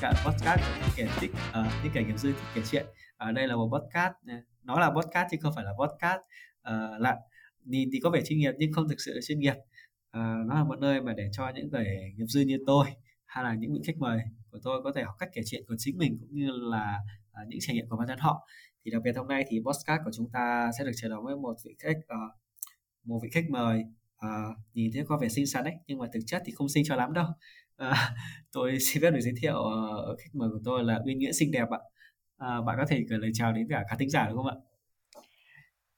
cả 0.00 0.12
podcast 0.26 0.60
của 0.60 0.74
những 0.80 0.90
kẻ 0.96 1.08
thích 1.20 1.30
uh, 1.50 1.66
những 1.84 1.92
kẻ 1.94 2.04
nghiệp 2.04 2.18
dư 2.18 2.32
thích 2.32 2.48
kể 2.54 2.62
chuyện. 2.70 2.86
Uh, 3.28 3.34
đây 3.34 3.48
là 3.48 3.56
một 3.56 3.70
podcast 3.72 4.12
ờ, 4.26 4.34
nó 4.62 4.80
là 4.80 4.90
podcast 4.90 5.28
chứ 5.30 5.36
không 5.40 5.52
phải 5.54 5.64
là 5.64 5.72
podcast 5.80 6.20
ờ, 6.62 6.92
uh, 6.94 7.00
là 7.00 7.16
nhìn 7.64 7.88
thì 7.92 8.00
có 8.02 8.10
vẻ 8.10 8.20
chuyên 8.24 8.38
nghiệp 8.38 8.52
nhưng 8.58 8.72
không 8.72 8.88
thực 8.88 9.00
sự 9.00 9.12
là 9.14 9.20
chuyên 9.28 9.38
nghiệp. 9.38 9.54
Uh, 10.16 10.46
nó 10.46 10.54
là 10.54 10.64
một 10.64 10.78
nơi 10.78 11.00
mà 11.00 11.12
để 11.16 11.28
cho 11.32 11.52
những 11.54 11.70
người 11.70 11.86
nghiệp 12.16 12.24
dư 12.28 12.40
như 12.40 12.58
tôi 12.66 12.86
hay 13.24 13.44
là 13.44 13.54
những 13.54 13.72
vị 13.72 13.80
khách 13.86 13.98
mời 13.98 14.18
của 14.50 14.58
tôi 14.62 14.80
có 14.84 14.92
thể 14.92 15.02
học 15.02 15.14
cách 15.18 15.28
kể 15.32 15.42
chuyện 15.46 15.64
của 15.68 15.74
chính 15.78 15.98
mình 15.98 16.18
cũng 16.20 16.34
như 16.34 16.50
là 16.52 16.98
uh, 17.42 17.48
những 17.48 17.58
trải 17.62 17.74
nghiệm 17.74 17.88
của 17.88 17.96
bản 17.96 18.08
thân 18.08 18.18
họ. 18.18 18.48
Thì 18.84 18.90
đặc 18.90 19.02
biệt 19.04 19.16
hôm 19.16 19.28
nay 19.28 19.44
thì 19.48 19.60
podcast 19.66 20.00
của 20.04 20.10
chúng 20.16 20.30
ta 20.32 20.70
sẽ 20.78 20.84
được 20.84 20.92
chờ 20.96 21.08
đón 21.08 21.24
với 21.24 21.36
một 21.36 21.56
vị 21.64 21.74
khách 21.78 21.98
uh, 21.98 22.40
một 23.04 23.20
vị 23.22 23.28
khách 23.32 23.50
mời 23.50 23.84
uh, 24.26 24.56
nhìn 24.74 24.90
thấy 24.94 25.04
có 25.08 25.18
vẻ 25.22 25.28
xinh 25.28 25.46
xắn 25.46 25.64
đấy 25.64 25.74
nhưng 25.86 25.98
mà 25.98 26.06
thực 26.12 26.20
chất 26.26 26.42
thì 26.44 26.52
không 26.52 26.68
xinh 26.68 26.84
cho 26.86 26.96
lắm 26.96 27.12
đâu 27.12 27.26
À, 27.80 27.90
tôi 28.52 28.78
xin 28.80 29.02
phép 29.02 29.10
được 29.10 29.20
giới 29.20 29.34
thiệu 29.42 29.54
uh, 29.54 30.18
khách 30.18 30.30
mời 30.34 30.48
của 30.52 30.60
tôi 30.64 30.84
là 30.84 31.00
Uyên 31.06 31.18
nghĩa 31.18 31.32
xinh 31.32 31.50
đẹp 31.50 31.70
ạ. 31.70 31.78
À, 32.36 32.60
bạn 32.60 32.76
có 32.78 32.86
thể 32.88 33.00
gửi 33.08 33.18
lời 33.18 33.30
chào 33.34 33.52
đến 33.52 33.66
cả 33.70 33.84
khán 33.88 33.98
thính 33.98 34.10
giả 34.10 34.28
được 34.28 34.34
không 34.36 34.46
ạ? 34.46 34.54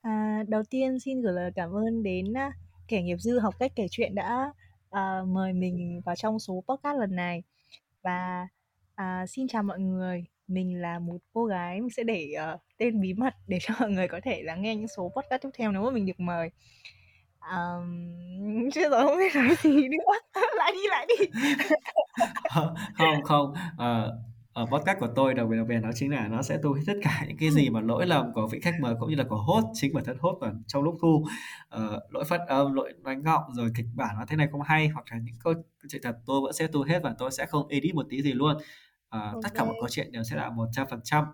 À, 0.03 0.43
đầu 0.49 0.63
tiên 0.71 1.01
xin 1.01 1.21
gửi 1.21 1.33
lời 1.33 1.51
cảm 1.55 1.71
ơn 1.71 2.03
đến 2.03 2.33
uh, 2.33 2.55
kẻ 2.89 3.03
nghiệp 3.03 3.17
dư 3.17 3.39
học 3.39 3.55
cách 3.59 3.73
kể 3.77 3.87
chuyện 3.91 4.15
đã 4.15 4.53
uh, 4.89 5.29
mời 5.29 5.53
mình 5.53 6.01
vào 6.05 6.17
trong 6.17 6.39
số 6.39 6.65
podcast 6.69 6.99
lần 6.99 7.17
này 7.17 7.43
và 8.03 8.49
uh, 9.01 9.29
xin 9.29 9.49
chào 9.49 9.63
mọi 9.63 9.81
người 9.81 10.25
mình 10.49 10.81
là 10.81 10.99
một 10.99 11.19
cô 11.33 11.45
gái 11.45 11.81
mình 11.81 11.91
sẽ 11.91 12.03
để 12.03 12.35
uh, 12.55 12.61
tên 12.79 13.01
bí 13.01 13.15
mật 13.15 13.35
để 13.47 13.59
cho 13.63 13.75
mọi 13.81 13.91
người 13.91 14.09
có 14.09 14.21
thể 14.23 14.43
lắng 14.43 14.63
nghe 14.63 14.77
những 14.77 14.89
số 14.97 15.13
podcast 15.17 15.43
tiếp 15.43 15.49
theo 15.59 15.73
nếu 15.73 15.83
mà 15.83 15.91
mình 15.91 16.07
được 16.07 16.21
mời 16.21 16.51
Ờm, 17.51 18.15
chết 18.75 18.91
rồi 18.91 19.03
không 19.07 19.19
biết 19.19 19.35
nói 19.35 19.57
gì 19.63 19.89
nữa. 19.89 20.41
Lại 20.57 20.73
đi, 20.73 20.81
lại 20.91 21.07
đi. 21.09 21.27
Không, 22.99 23.23
không, 23.25 23.55
ờ, 23.79 24.19
ở 24.53 24.67
podcast 24.67 24.99
của 25.01 25.09
tôi 25.17 25.35
đặc 25.35 25.47
biệt 25.51 25.57
đặc 25.57 25.67
biệt 25.69 25.79
nó 25.83 25.91
chính 25.95 26.11
là 26.11 26.29
nó 26.29 26.43
sẽ 26.43 26.59
thu 26.63 26.73
hết 26.73 26.83
tất 26.87 26.93
cả 27.03 27.25
những 27.29 27.37
cái 27.37 27.51
gì 27.51 27.71
mà 27.71 27.81
lỗi 27.81 28.07
lầm 28.07 28.33
của 28.33 28.47
vị 28.47 28.61
khách 28.61 28.75
mời 28.81 28.95
cũng 29.01 29.11
như 29.11 29.17
là 29.17 29.25
của 29.25 29.37
host, 29.37 29.67
chính 29.75 29.95
bản 29.95 30.05
thân 30.05 30.17
host 30.21 30.37
và 30.41 30.53
trong 30.67 30.83
lúc 30.83 30.95
thu, 31.03 31.25
ờ, 31.69 32.01
lỗi 32.11 32.25
phát 32.25 32.41
âm, 32.49 32.75
lỗi 32.75 32.93
nói 33.03 33.17
ngọng, 33.17 33.43
rồi 33.55 33.71
kịch 33.77 33.87
bản 33.95 34.17
nó 34.19 34.25
thế 34.29 34.37
này 34.37 34.49
không 34.53 34.61
hay, 34.63 34.89
hoặc 34.89 35.05
là 35.11 35.19
những 35.19 35.35
câu 35.45 35.55
chuyện 35.89 36.03
thật 36.05 36.17
tôi 36.27 36.41
vẫn 36.45 36.53
sẽ 36.53 36.67
thu 36.67 36.83
hết 36.83 37.01
và 37.03 37.15
tôi 37.19 37.31
sẽ 37.31 37.47
không 37.47 37.69
edit 37.69 37.95
một 37.95 38.07
tí 38.11 38.23
gì 38.23 38.33
luôn. 38.33 38.57
Ờ, 39.09 39.35
tất 39.43 39.49
cả 39.55 39.65
mọi 39.65 39.75
câu 39.81 39.89
chuyện 39.91 40.13
đều 40.13 40.25
sẽ 40.25 40.37
là 40.37 40.51
100%. 40.51 41.25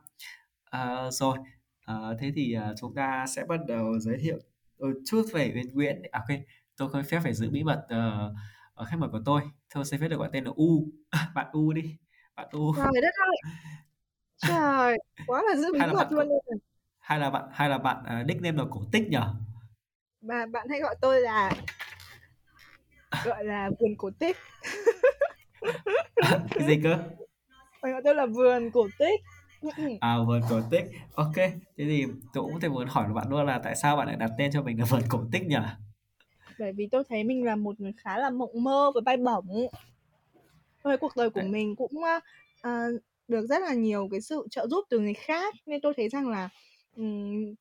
Ờ, 0.71 1.11
rồi, 1.13 1.39
ờ, 1.85 2.17
thế 2.21 2.33
thì, 2.35 2.53
ờ, 2.53 2.75
chúng 2.81 2.95
ta 2.95 3.25
sẽ 3.29 3.45
bắt 3.49 3.61
đầu 3.69 3.99
giới 3.99 4.17
thiệu 4.23 4.39
Ờ, 4.79 4.89
chút 5.07 5.23
về 5.33 5.53
Uyên 5.55 5.75
Nguyễn. 5.75 6.03
À 6.13 6.21
ok 6.29 6.39
tôi 6.77 6.89
không 6.89 7.03
phép 7.05 7.21
phải 7.23 7.35
giữ 7.35 7.51
bí 7.51 7.63
mật 7.63 7.85
uh, 7.85 8.37
ở 8.75 8.85
khách 8.85 8.99
mời 8.99 9.09
của 9.13 9.21
tôi. 9.25 9.43
Thôi 9.71 9.85
xin 9.85 10.01
phép 10.01 10.09
được 10.09 10.19
gọi 10.19 10.29
tên 10.33 10.45
là 10.45 10.51
U. 10.55 10.89
Bạn 11.35 11.47
U 11.53 11.73
đi. 11.73 11.97
Bạn 12.37 12.49
U. 12.53 12.75
Trời 12.77 13.03
đất 13.03 13.15
ơi! 13.27 13.37
Trời 14.49 14.99
quá 15.27 15.43
là 15.49 15.57
giữ 15.57 15.73
bí 15.73 15.79
mật 15.79 15.93
bạn, 15.95 16.07
luôn 16.11 16.29
rồi. 16.29 16.59
hay 16.99 17.19
là 17.19 17.31
bạn 17.31 17.49
hay 17.53 17.69
là 17.69 17.79
bạn 17.79 18.21
uh, 18.21 18.27
nickname 18.27 18.59
là 18.59 18.65
cổ 18.71 18.81
tích 18.93 19.09
nhở? 19.09 19.35
Bà 20.21 20.47
bạn 20.47 20.69
hay 20.71 20.81
gọi 20.81 20.97
tôi 21.01 21.21
là 21.21 21.53
gọi 23.25 23.45
là 23.45 23.71
vườn 23.81 23.97
cổ 23.99 24.11
tích. 24.19 24.37
Cái 26.51 26.67
gì 26.67 26.81
cơ? 26.83 26.99
Mày 27.83 27.93
gọi 27.93 28.01
tôi 28.05 28.15
là 28.15 28.27
vườn 28.27 28.71
cổ 28.71 28.89
tích 28.99 29.21
À 30.01 30.17
vườn 30.27 30.41
cổ 30.51 30.61
tích. 30.71 30.85
Ok, 31.15 31.35
thế 31.37 31.55
thì 31.77 32.05
tôi 32.35 32.45
cũng 32.45 32.61
thể 32.61 32.69
muốn 32.69 32.87
hỏi 32.87 33.13
bạn 33.15 33.31
luôn 33.31 33.47
là 33.47 33.61
tại 33.65 33.77
sao 33.77 33.97
bạn 33.97 34.07
lại 34.07 34.17
đặt 34.17 34.31
tên 34.39 34.51
cho 34.53 34.63
mình 34.63 34.79
là 34.79 34.85
vườn 34.85 35.03
cổ 35.09 35.25
tích 35.33 35.47
nhỉ? 35.47 35.57
Bởi 36.59 36.73
vì 36.73 36.89
tôi 36.91 37.03
thấy 37.09 37.25
mình 37.25 37.45
là 37.45 37.57
một 37.57 37.81
người 37.81 37.93
khá 37.97 38.19
là 38.19 38.31
mộng 38.31 38.65
mơ 38.65 38.91
và 38.95 39.01
bay 39.01 39.17
bổng. 39.17 39.67
Tôi 40.83 40.97
cuộc 40.99 41.17
đời 41.17 41.31
của 41.31 41.43
mình 41.43 41.77
cũng 41.77 41.93
uh, 41.97 43.03
được 43.29 43.47
rất 43.47 43.63
là 43.63 43.75
nhiều 43.75 44.09
cái 44.11 44.21
sự 44.21 44.47
trợ 44.51 44.67
giúp 44.71 44.85
từ 44.91 44.99
người 44.99 45.15
khác 45.15 45.55
nên 45.67 45.81
tôi 45.81 45.93
thấy 45.97 46.09
rằng 46.09 46.29
là 46.29 46.49
um, 46.97 47.55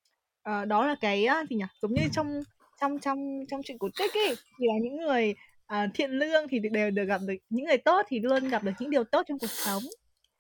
uh, 0.50 0.68
đó 0.68 0.88
là 0.88 0.96
cái 1.02 1.28
uh, 1.44 1.50
gì 1.50 1.56
nhỉ? 1.56 1.66
Giống 1.82 1.94
như 1.94 2.02
trong 2.12 2.42
trong 2.82 3.00
trong 3.00 3.46
trong 3.50 3.62
chuyện 3.64 3.78
cổ 3.78 3.90
tích 4.00 4.14
ấy 4.14 4.36
thì 4.60 4.68
là 4.68 4.74
những 4.82 4.98
người 4.98 5.36
uh, 5.74 5.90
thiện 5.94 6.12
lương 6.12 6.48
thì 6.48 6.60
đều 6.60 6.92
được 6.92 7.06
gặp 7.06 7.22
được 7.28 7.36
những 7.50 7.66
người 7.66 7.78
tốt 7.78 8.06
thì 8.10 8.20
luôn 8.20 8.50
gặp 8.50 8.64
được 8.64 8.72
những 8.80 8.90
điều 8.90 9.04
tốt 9.04 9.26
trong 9.28 9.40
cuộc 9.40 9.50
sống 9.50 9.84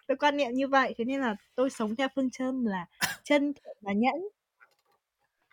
tôi 0.08 0.18
quan 0.18 0.38
niệm 0.38 0.52
như 0.54 0.68
vậy 0.68 0.96
thế 0.98 1.06
nên 1.06 1.22
là 1.22 1.36
tôi 1.56 1.70
sống 1.70 1.96
theo 1.96 2.08
phương 2.16 2.30
châm 2.30 2.66
là 2.66 2.86
chân 3.24 3.54
thiện 3.54 3.78
và 3.82 3.94
nhẫn. 3.94 4.28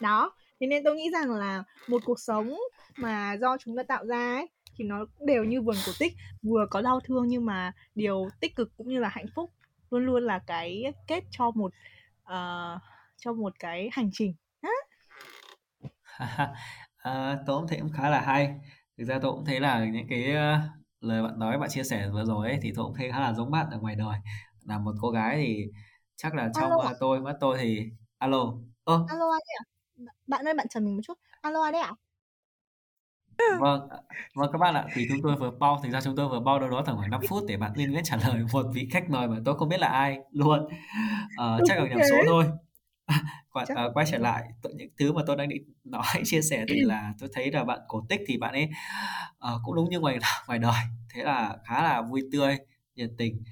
Đó 0.00 0.32
thế 0.60 0.66
nên 0.66 0.84
tôi 0.84 0.96
nghĩ 0.96 1.10
rằng 1.12 1.30
là 1.30 1.64
một 1.88 2.02
cuộc 2.04 2.20
sống 2.20 2.56
mà 2.96 3.36
do 3.40 3.56
chúng 3.58 3.76
ta 3.76 3.82
tạo 3.82 4.06
ra 4.06 4.34
ấy 4.34 4.46
thì 4.76 4.84
nó 4.84 5.06
đều 5.20 5.44
như 5.44 5.62
vườn 5.62 5.76
cổ 5.86 5.92
tích 5.98 6.12
vừa 6.42 6.66
có 6.70 6.80
đau 6.80 7.00
thương 7.00 7.28
nhưng 7.28 7.44
mà 7.46 7.72
điều 7.94 8.28
tích 8.40 8.56
cực 8.56 8.76
cũng 8.76 8.88
như 8.88 8.98
là 8.98 9.08
hạnh 9.08 9.26
phúc 9.34 9.50
luôn 9.90 10.06
luôn 10.06 10.22
là 10.22 10.38
cái 10.46 10.84
kết 11.06 11.24
cho 11.30 11.50
một 11.50 11.72
uh, 12.22 12.80
cho 13.16 13.32
một 13.32 13.52
cái 13.58 13.88
hành 13.92 14.10
trình. 14.12 14.34
À, 17.02 17.36
tôi 17.46 17.58
cũng 17.60 17.68
thấy 17.68 17.78
cũng 17.78 17.92
khá 17.92 18.10
là 18.10 18.20
hay. 18.20 18.54
Thực 18.98 19.04
ra 19.04 19.18
tôi 19.22 19.32
cũng 19.32 19.44
thấy 19.44 19.60
là 19.60 19.84
những 19.84 20.06
cái 20.08 20.34
ờ, 20.34 20.58
lời 21.00 21.22
bạn 21.22 21.38
nói 21.38 21.58
bạn 21.58 21.70
chia 21.70 21.84
sẻ 21.84 22.08
vừa 22.12 22.24
rồi 22.24 22.48
ấy 22.48 22.58
thì 22.62 22.72
tôi 22.76 22.84
cũng 22.84 22.94
thấy 22.94 23.12
khá 23.12 23.20
là 23.20 23.32
giống 23.32 23.50
bạn 23.50 23.66
ở 23.70 23.78
ngoài 23.78 23.94
đời 23.96 24.18
là 24.64 24.78
một 24.78 24.94
cô 25.00 25.10
gái 25.10 25.36
thì 25.36 25.64
chắc 26.16 26.34
là 26.34 26.50
trong 26.54 26.70
alo. 26.70 26.92
tôi 27.00 27.20
mắt 27.20 27.36
tôi 27.40 27.58
thì 27.60 27.80
alo 28.18 28.52
ơ. 28.84 29.04
Alo 29.08 29.30
ai 29.30 29.40
đấy 29.48 29.56
ạ 29.58 29.64
bạn 30.26 30.44
ơi 30.44 30.54
bạn 30.54 30.66
chờ 30.70 30.80
mình 30.80 30.96
một 30.96 31.02
chút. 31.04 31.18
Alo 31.40 31.70
đấy 31.70 31.80
ạ. 31.80 31.92
Vâng 33.60 33.88
vâng 34.34 34.50
các 34.52 34.58
bạn 34.58 34.74
ạ 34.74 34.84
thì 34.94 35.06
chúng 35.08 35.18
tôi 35.22 35.36
vừa 35.36 35.50
bao 35.50 35.80
thực 35.82 35.90
ra 35.90 36.00
chúng 36.00 36.16
tôi 36.16 36.28
vừa 36.28 36.40
bao 36.40 36.58
đâu 36.60 36.70
đó 36.70 36.82
tầm 36.86 36.96
khoảng 36.96 37.10
5 37.10 37.20
phút 37.28 37.44
để 37.48 37.56
bạn 37.56 37.72
liên 37.74 37.92
nguyễn 37.92 38.04
trả 38.04 38.16
lời 38.16 38.44
một 38.52 38.66
vị 38.74 38.88
khách 38.92 39.10
mời 39.10 39.28
mà 39.28 39.36
tôi 39.44 39.58
không 39.58 39.68
biết 39.68 39.80
là 39.80 39.88
ai 39.88 40.18
luôn. 40.32 40.64
Uh, 40.64 41.62
chắc 41.66 41.78
là 41.78 41.88
nhầm 41.88 41.98
số 42.10 42.16
thôi. 42.26 42.44
Quay, 43.52 43.66
uh, 43.72 43.96
quay 43.96 44.06
trở 44.10 44.18
lại 44.18 44.44
những 44.74 44.88
thứ 44.98 45.12
mà 45.12 45.22
tôi 45.26 45.36
đang 45.36 45.48
định 45.48 45.62
nói 45.84 46.04
chia 46.24 46.42
sẻ 46.42 46.64
thì 46.68 46.80
là 46.80 47.12
tôi 47.20 47.28
thấy 47.32 47.52
là 47.52 47.64
bạn 47.64 47.78
cổ 47.88 48.06
tích 48.08 48.20
thì 48.26 48.38
bạn 48.38 48.52
ấy 48.52 48.68
uh, 49.54 49.60
cũng 49.64 49.74
đúng 49.74 49.90
như 49.90 50.00
ngoài 50.00 50.18
ngoài 50.46 50.58
đời. 50.58 50.82
Thế 51.14 51.22
là 51.22 51.56
khá 51.64 51.82
là 51.82 52.02
vui 52.02 52.22
tươi 52.32 52.56
nhiệt 52.94 53.10
tình. 53.18 53.42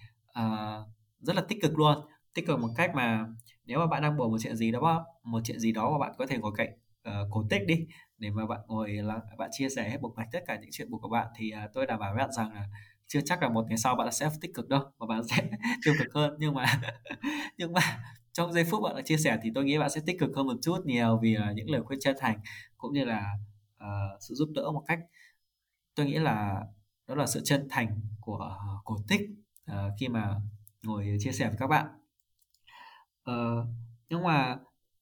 Uh, 0.41 0.87
rất 1.23 1.37
là 1.37 1.43
tích 1.49 1.59
cực 1.63 1.79
luôn. 1.79 1.97
Tích 2.35 2.47
cực 2.47 2.61
một 2.61 2.69
cách 2.77 2.95
mà 2.95 3.27
nếu 3.65 3.79
mà 3.79 3.87
bạn 3.87 4.03
đang 4.03 4.17
buồn 4.17 4.31
một 4.31 4.39
chuyện 4.41 4.57
gì 4.57 4.71
đó 4.71 5.07
một 5.23 5.41
chuyện 5.45 5.59
gì 5.59 5.73
đó 5.73 5.91
mà 5.91 5.99
bạn 5.99 6.13
có 6.19 6.27
thể 6.27 6.39
ngồi 6.39 6.53
cạnh 6.57 6.69
uh, 7.09 7.29
cổ 7.31 7.45
tích 7.51 7.63
đi 7.67 7.87
để 8.19 8.31
mà 8.31 8.47
bạn 8.47 8.61
ngồi 8.67 8.91
là 8.93 9.21
bạn 9.39 9.51
chia 9.53 9.69
sẻ 9.69 9.91
hết 9.91 9.99
bộc 10.01 10.13
bạch 10.17 10.29
tất 10.33 10.41
cả 10.47 10.59
những 10.61 10.71
chuyện 10.73 10.91
buồn 10.91 11.01
của 11.01 11.09
bạn 11.09 11.27
thì 11.37 11.53
uh, 11.65 11.71
tôi 11.75 11.87
đảm 11.87 11.99
bảo 11.99 12.13
với 12.15 12.25
bạn 12.25 12.33
rằng 12.33 12.55
là 12.55 12.69
chưa 13.07 13.21
chắc 13.25 13.43
là 13.43 13.49
một 13.49 13.65
ngày 13.69 13.79
sau 13.79 13.95
bạn 13.95 14.13
sẽ 14.13 14.31
tích 14.41 14.55
cực 14.55 14.69
đâu 14.69 14.83
mà 14.99 15.07
bạn 15.07 15.25
sẽ 15.25 15.37
tiêu 15.85 15.95
cực 15.99 16.15
hơn. 16.15 16.37
Nhưng 16.39 16.55
mà 16.55 16.81
nhưng 17.59 17.73
mà 17.73 17.81
trong 18.33 18.53
giây 18.53 18.65
phút 18.65 18.83
bạn 18.83 18.97
đã 18.97 19.03
chia 19.03 19.17
sẻ 19.17 19.39
thì 19.43 19.51
tôi 19.55 19.65
nghĩ 19.65 19.79
bạn 19.79 19.91
sẽ 19.91 20.01
tích 20.07 20.17
cực 20.21 20.31
hơn 20.37 20.47
một 20.47 20.57
chút 20.63 20.87
nhiều 20.87 21.19
vì 21.23 21.37
uh, 21.37 21.57
những 21.57 21.71
lời 21.71 21.83
khuyên 21.83 22.01
chân 22.01 22.17
thành 22.21 22.41
cũng 22.77 22.93
như 22.93 23.05
là 23.05 23.27
uh, 23.77 24.21
sự 24.21 24.35
giúp 24.35 24.49
đỡ 24.55 24.71
một 24.75 24.83
cách 24.87 24.99
tôi 25.95 26.07
nghĩ 26.07 26.19
là 26.19 26.63
đó 27.09 27.15
là 27.15 27.27
sự 27.27 27.41
chân 27.45 27.67
thành 27.71 28.01
của 28.21 28.39
à, 28.39 28.75
cổ 28.85 28.97
tích 29.09 29.21
uh, 29.71 29.77
khi 30.01 30.09
mà 30.09 30.35
ngồi 30.83 31.17
chia 31.21 31.33
sẻ 31.33 31.49
với 31.49 31.57
các 31.59 31.67
bạn. 31.67 31.87
Uh, 33.31 33.67
nhưng 34.09 34.23
mà 34.23 34.59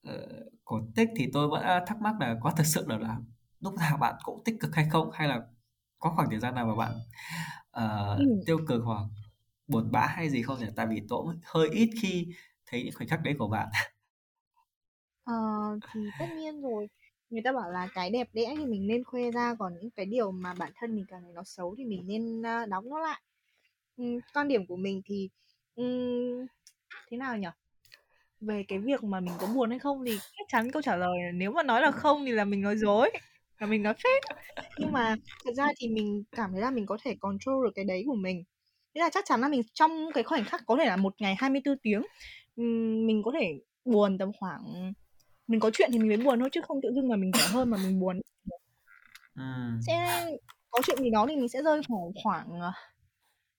uh, 0.09 0.53
cổ 0.65 0.81
tích 0.95 1.09
thì 1.17 1.31
tôi 1.33 1.49
vẫn 1.49 1.63
thắc 1.87 2.01
mắc 2.01 2.15
là 2.21 2.37
có 2.41 2.51
thực 2.51 2.67
sự 2.67 2.85
là, 2.89 2.99
là 2.99 3.19
lúc 3.61 3.75
nào 3.75 3.97
bạn 3.97 4.15
cũng 4.25 4.45
tích 4.45 4.57
cực 4.61 4.75
hay 4.75 4.89
không? 4.91 5.11
Hay 5.13 5.29
là 5.29 5.41
có 5.99 6.13
khoảng 6.17 6.31
thời 6.31 6.41
gian 6.41 6.55
nào 6.55 6.67
mà 6.67 6.75
bạn 6.75 6.93
uh, 7.69 8.19
ừ. 8.19 8.43
tiêu 8.47 8.59
cực 8.69 8.83
hoặc 8.85 9.03
buồn 9.69 9.91
bã 9.93 10.07
hay 10.07 10.31
gì 10.31 10.43
không 10.43 10.59
nhỉ? 10.59 10.67
Tại 10.77 10.87
vì 10.87 11.03
tôi 11.09 11.35
hơi 11.45 11.69
ít 11.69 11.91
khi 12.03 12.27
thấy 12.67 12.83
những 12.83 12.95
khoảnh 12.95 13.09
khắc 13.09 13.23
đấy 13.23 13.35
của 13.39 13.49
bạn. 13.49 13.69
Ờ, 15.25 15.35
thì 15.93 16.01
tất 16.19 16.27
nhiên 16.37 16.63
rồi. 16.63 16.89
Người 17.31 17.43
ta 17.45 17.53
bảo 17.53 17.71
là 17.71 17.89
cái 17.95 18.11
đẹp 18.11 18.29
đẽ 18.33 18.55
thì 18.57 18.67
mình 18.67 18.87
nên 18.87 19.05
khoe 19.05 19.31
ra 19.31 19.55
còn 19.59 19.75
những 19.75 19.91
cái 19.91 20.07
điều 20.07 20.31
mà 20.31 20.55
bản 20.55 20.73
thân 20.77 20.97
mình 20.97 21.05
cảm 21.09 21.23
thấy 21.23 21.33
nó 21.33 21.43
xấu 21.45 21.75
thì 21.79 21.85
mình 21.85 22.07
nên 22.07 22.43
đóng 22.71 22.89
nó 22.91 22.99
lại. 22.99 23.23
Ừ, 23.97 24.05
quan 24.35 24.49
điểm 24.49 24.67
của 24.67 24.77
mình 24.77 25.03
thì 25.05 25.29
thế 27.11 27.17
nào 27.17 27.37
nhỉ? 27.37 27.49
Về 28.41 28.65
cái 28.69 28.79
việc 28.79 29.05
mà 29.05 29.21
mình 29.21 29.35
có 29.39 29.47
buồn 29.47 29.71
hay 29.71 29.79
không 29.79 30.05
thì 30.07 30.19
chắc 30.19 30.47
chắn 30.49 30.71
câu 30.71 30.83
trả 30.83 30.97
lời 30.97 31.19
nếu 31.35 31.51
mà 31.51 31.63
nói 31.63 31.83
là 31.83 31.91
không 31.91 32.25
thì 32.25 32.33
là 32.33 32.45
mình 32.45 32.61
nói 32.61 32.77
dối 32.77 33.11
là 33.59 33.67
mình 33.67 33.83
nói 33.83 33.95
phép 33.95 34.37
nhưng 34.79 34.93
mà 34.93 35.17
thật 35.45 35.53
ra 35.57 35.69
thì 35.77 35.89
mình 35.89 36.25
cảm 36.37 36.53
thấy 36.53 36.61
là 36.61 36.71
mình 36.71 36.87
có 36.87 36.99
thể 37.03 37.17
control 37.21 37.65
được 37.65 37.73
cái 37.75 37.85
đấy 37.85 38.03
của 38.07 38.15
mình. 38.15 38.45
Thế 38.95 39.01
là 39.01 39.11
chắc 39.13 39.25
chắn 39.29 39.41
là 39.41 39.49
mình 39.49 39.63
trong 39.75 40.13
cái 40.15 40.25
khoảnh 40.25 40.45
khắc 40.45 40.63
có 40.67 40.77
thể 40.77 40.87
là 40.87 40.97
một 40.97 41.15
ngày 41.19 41.35
24 41.39 41.79
tiếng 41.79 42.03
mình 43.07 43.23
có 43.25 43.33
thể 43.41 43.61
buồn 43.85 44.19
tầm 44.19 44.33
khoảng 44.41 44.93
mình 45.47 45.61
có 45.61 45.71
chuyện 45.75 45.91
thì 45.93 45.99
mình 45.99 46.09
mới 46.09 46.17
buồn 46.17 46.41
thôi 46.41 46.49
chứ 46.53 46.61
không 46.61 46.81
tự 46.83 46.93
dưng 46.95 47.09
mà 47.09 47.17
mình 47.17 47.33
khỏe 47.33 47.47
hơn 47.47 47.71
mà 47.71 47.77
mình 47.77 48.01
buồn. 48.01 48.21
Ừ. 49.35 49.43
sẽ 49.87 50.27
có 50.71 50.81
chuyện 50.87 50.99
gì 50.99 51.11
đó 51.11 51.27
thì 51.29 51.37
mình 51.37 51.49
sẽ 51.49 51.63
rơi 51.63 51.81
khoảng 51.89 52.13
khoảng 52.23 52.61
ờ, 52.61 52.73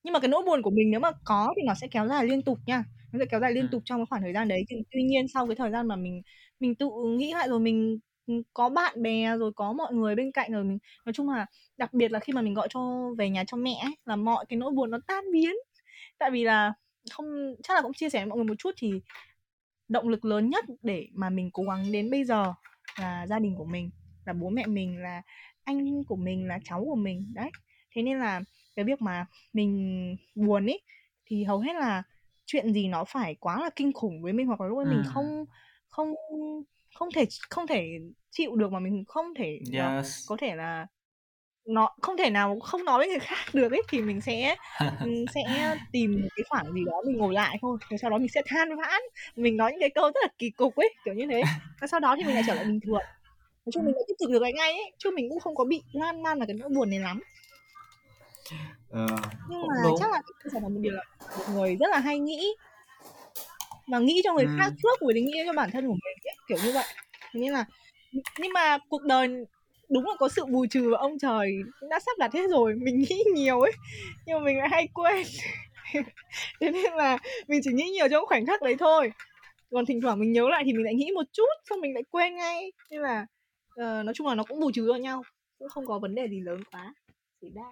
nhưng 0.02 0.12
mà 0.12 0.20
cái 0.20 0.28
nỗi 0.28 0.42
buồn 0.46 0.62
của 0.62 0.70
mình 0.70 0.90
nếu 0.90 1.00
mà 1.00 1.10
có 1.24 1.52
thì 1.56 1.62
nó 1.66 1.74
sẽ 1.74 1.88
kéo 1.90 2.08
dài 2.08 2.26
liên 2.26 2.42
tục 2.42 2.58
nha. 2.66 2.84
Nó 3.12 3.18
sẽ 3.18 3.26
kéo 3.30 3.40
dài 3.40 3.52
liên 3.52 3.68
tục 3.72 3.82
trong 3.84 3.98
cái 3.98 4.06
khoảng 4.10 4.22
thời 4.22 4.32
gian 4.32 4.48
đấy. 4.48 4.64
Tuy 4.90 5.02
nhiên 5.02 5.28
sau 5.28 5.46
cái 5.46 5.56
thời 5.56 5.70
gian 5.70 5.88
mà 5.88 5.96
mình 5.96 6.22
mình 6.60 6.74
tự 6.74 6.88
nghĩ 7.18 7.32
lại 7.34 7.48
rồi 7.48 7.60
mình 7.60 7.98
có 8.54 8.68
bạn 8.68 9.02
bè 9.02 9.36
rồi 9.36 9.52
có 9.56 9.72
mọi 9.72 9.94
người 9.94 10.14
bên 10.14 10.32
cạnh 10.32 10.52
rồi 10.52 10.64
mình 10.64 10.78
nói 11.04 11.12
chung 11.12 11.28
là 11.30 11.46
đặc 11.76 11.92
biệt 11.92 12.12
là 12.12 12.18
khi 12.18 12.32
mà 12.32 12.42
mình 12.42 12.54
gọi 12.54 12.68
cho 12.70 13.10
về 13.18 13.30
nhà 13.30 13.44
cho 13.46 13.56
mẹ 13.56 13.78
ấy, 13.82 13.96
là 14.04 14.16
mọi 14.16 14.44
cái 14.48 14.56
nỗi 14.56 14.72
buồn 14.72 14.90
nó 14.90 14.98
tan 15.06 15.24
biến. 15.32 15.52
Tại 16.18 16.30
vì 16.30 16.44
là 16.44 16.72
không 17.10 17.26
chắc 17.62 17.74
là 17.74 17.82
cũng 17.82 17.92
chia 17.92 18.10
sẻ 18.10 18.18
với 18.18 18.26
mọi 18.26 18.36
người 18.36 18.44
một 18.44 18.54
chút 18.58 18.70
thì 18.78 18.92
động 19.88 20.08
lực 20.08 20.24
lớn 20.24 20.50
nhất 20.50 20.64
để 20.82 21.08
mà 21.14 21.30
mình 21.30 21.50
cố 21.52 21.62
gắng 21.62 21.92
đến 21.92 22.10
bây 22.10 22.24
giờ 22.24 22.52
là 23.00 23.26
gia 23.26 23.38
đình 23.38 23.54
của 23.56 23.64
mình 23.64 23.90
là 24.26 24.32
bố 24.32 24.48
mẹ 24.48 24.66
mình 24.66 24.98
là 24.98 25.22
anh 25.64 26.04
của 26.04 26.16
mình 26.16 26.46
là 26.46 26.58
cháu 26.64 26.84
của 26.84 26.96
mình. 26.96 27.32
Đấy. 27.34 27.50
Thế 27.94 28.02
nên 28.02 28.18
là 28.18 28.40
cái 28.76 28.84
việc 28.84 29.02
mà 29.02 29.26
mình 29.52 30.16
buồn 30.34 30.66
ấy 30.66 30.80
thì 31.26 31.44
hầu 31.44 31.58
hết 31.58 31.76
là 31.76 32.02
chuyện 32.46 32.72
gì 32.72 32.88
nó 32.88 33.04
phải 33.04 33.34
quá 33.34 33.60
là 33.62 33.70
kinh 33.76 33.92
khủng 33.92 34.22
với 34.22 34.32
mình 34.32 34.46
hoặc 34.46 34.60
là 34.60 34.66
lúc 34.66 34.78
ấy 34.78 34.86
mình 34.86 35.02
ừ 35.04 35.10
không 35.14 35.44
không 35.88 36.14
không 36.94 37.08
thể 37.14 37.24
không 37.50 37.66
thể 37.66 37.88
chịu 38.30 38.56
được 38.56 38.72
mà 38.72 38.78
mình 38.80 39.04
không 39.08 39.34
thể 39.34 39.58
ờ, 39.78 39.96
yes. 39.96 40.26
có 40.28 40.36
thể 40.40 40.56
là 40.56 40.86
nó 41.64 41.96
không 42.02 42.16
thể 42.16 42.30
nào 42.30 42.60
không 42.60 42.84
nói 42.84 42.98
với 42.98 43.08
người 43.08 43.18
khác 43.28 43.54
được 43.54 43.72
ấy 43.72 43.82
thì 43.88 44.00
mình 44.00 44.20
sẽ 44.20 44.56
sẽ 45.34 45.74
tìm 45.92 46.20
một 46.22 46.28
cái 46.36 46.44
khoảng 46.48 46.72
gì 46.72 46.84
đó 46.86 47.02
mình 47.06 47.16
ngồi 47.16 47.34
lại 47.34 47.58
thôi 47.62 47.78
rồi 47.90 47.98
sau 47.98 48.10
đó 48.10 48.18
mình 48.18 48.28
sẽ 48.28 48.42
than 48.46 48.76
vãn 48.76 49.02
mình 49.36 49.56
nói 49.56 49.70
những 49.70 49.80
cái 49.80 49.90
câu 49.94 50.04
rất 50.04 50.20
là 50.22 50.28
kỳ 50.38 50.50
cục 50.50 50.76
ấy 50.76 50.94
kiểu 51.04 51.14
như 51.14 51.26
thế. 51.30 51.42
Và 51.80 51.86
sau 51.86 52.00
đó 52.00 52.16
thì 52.16 52.24
mình 52.24 52.34
lại 52.34 52.44
trở 52.46 52.54
lại 52.54 52.64
bình 52.64 52.80
thường. 52.80 53.00
Nói 53.64 53.72
chung 53.72 53.84
mình 53.84 53.94
lại 53.94 54.04
tiếp 54.08 54.14
tục 54.18 54.30
được 54.30 54.40
cái 54.42 54.52
ngay 54.52 54.72
ấy 54.72 54.92
chứ 54.98 55.10
mình 55.14 55.28
cũng 55.28 55.40
không 55.40 55.54
có 55.54 55.64
bị 55.64 55.82
lan 55.92 56.22
man 56.22 56.38
là 56.38 56.46
cái 56.46 56.54
nỗi 56.54 56.68
buồn 56.68 56.90
này 56.90 56.98
lắm 56.98 57.20
ờ, 58.90 59.06
nhưng 59.48 59.60
mà 59.60 59.74
đúng. 59.84 59.96
chắc 60.00 60.12
là 60.12 60.22
cái 60.44 60.62
là 60.62 60.68
một 60.68 60.80
điều 60.80 60.92
là 60.92 61.02
một 61.38 61.44
người 61.54 61.76
rất 61.76 61.86
là 61.90 61.98
hay 61.98 62.18
nghĩ 62.18 62.54
mà 63.86 63.98
nghĩ 63.98 64.20
cho 64.24 64.34
người 64.34 64.44
ừ 64.44 64.50
khác 64.58 64.72
trước 64.82 65.00
rồi 65.00 65.12
đến 65.12 65.24
nghĩ 65.26 65.38
cho 65.46 65.52
bản 65.52 65.70
thân 65.70 65.86
của 65.86 65.92
mình 65.92 66.16
ấy, 66.24 66.36
kiểu 66.48 66.58
như 66.64 66.72
vậy. 66.72 66.84
Nên 67.34 67.52
là 67.52 67.64
nhưng 68.38 68.52
mà 68.52 68.78
cuộc 68.88 69.02
đời 69.02 69.28
đúng 69.90 70.06
là 70.06 70.14
có 70.18 70.28
sự 70.28 70.46
bù 70.46 70.66
trừ 70.70 70.90
và 70.90 70.98
ông 70.98 71.18
trời 71.18 71.52
đã 71.90 72.00
sắp 72.00 72.18
đặt 72.18 72.34
hết 72.34 72.50
rồi 72.50 72.74
mình 72.74 72.98
nghĩ 72.98 73.24
nhiều 73.34 73.60
ấy 73.60 73.72
nhưng 74.26 74.38
mà 74.38 74.44
mình 74.44 74.58
lại 74.58 74.68
hay 74.70 74.88
quên. 74.94 75.26
Thế 76.60 76.70
nên 76.70 76.92
là 76.92 77.18
mình 77.48 77.60
chỉ 77.64 77.70
nghĩ 77.72 77.90
nhiều 77.90 78.06
trong 78.10 78.26
khoảnh 78.26 78.46
khắc 78.46 78.62
đấy 78.62 78.76
thôi. 78.78 79.12
Còn 79.70 79.86
thỉnh 79.86 80.00
thoảng 80.00 80.20
mình 80.20 80.32
nhớ 80.32 80.48
lại 80.48 80.62
thì 80.66 80.72
mình 80.72 80.84
lại 80.84 80.94
nghĩ 80.94 81.10
một 81.14 81.26
chút 81.32 81.48
xong 81.70 81.80
mình 81.80 81.94
lại 81.94 82.02
quên 82.10 82.36
ngay. 82.36 82.72
Nên 82.90 83.00
là 83.00 83.26
uh, 83.74 84.04
nói 84.04 84.14
chung 84.14 84.26
là 84.26 84.34
nó 84.34 84.44
cũng 84.44 84.60
bù 84.60 84.70
trừ 84.74 84.88
cho 84.92 84.98
nhau 84.98 85.22
cũng 85.58 85.68
không 85.68 85.86
có 85.86 85.98
vấn 85.98 86.14
đề 86.14 86.28
gì 86.28 86.40
lớn 86.40 86.64
quá. 86.72 86.94
Xảy 87.40 87.50
ra 87.54 87.64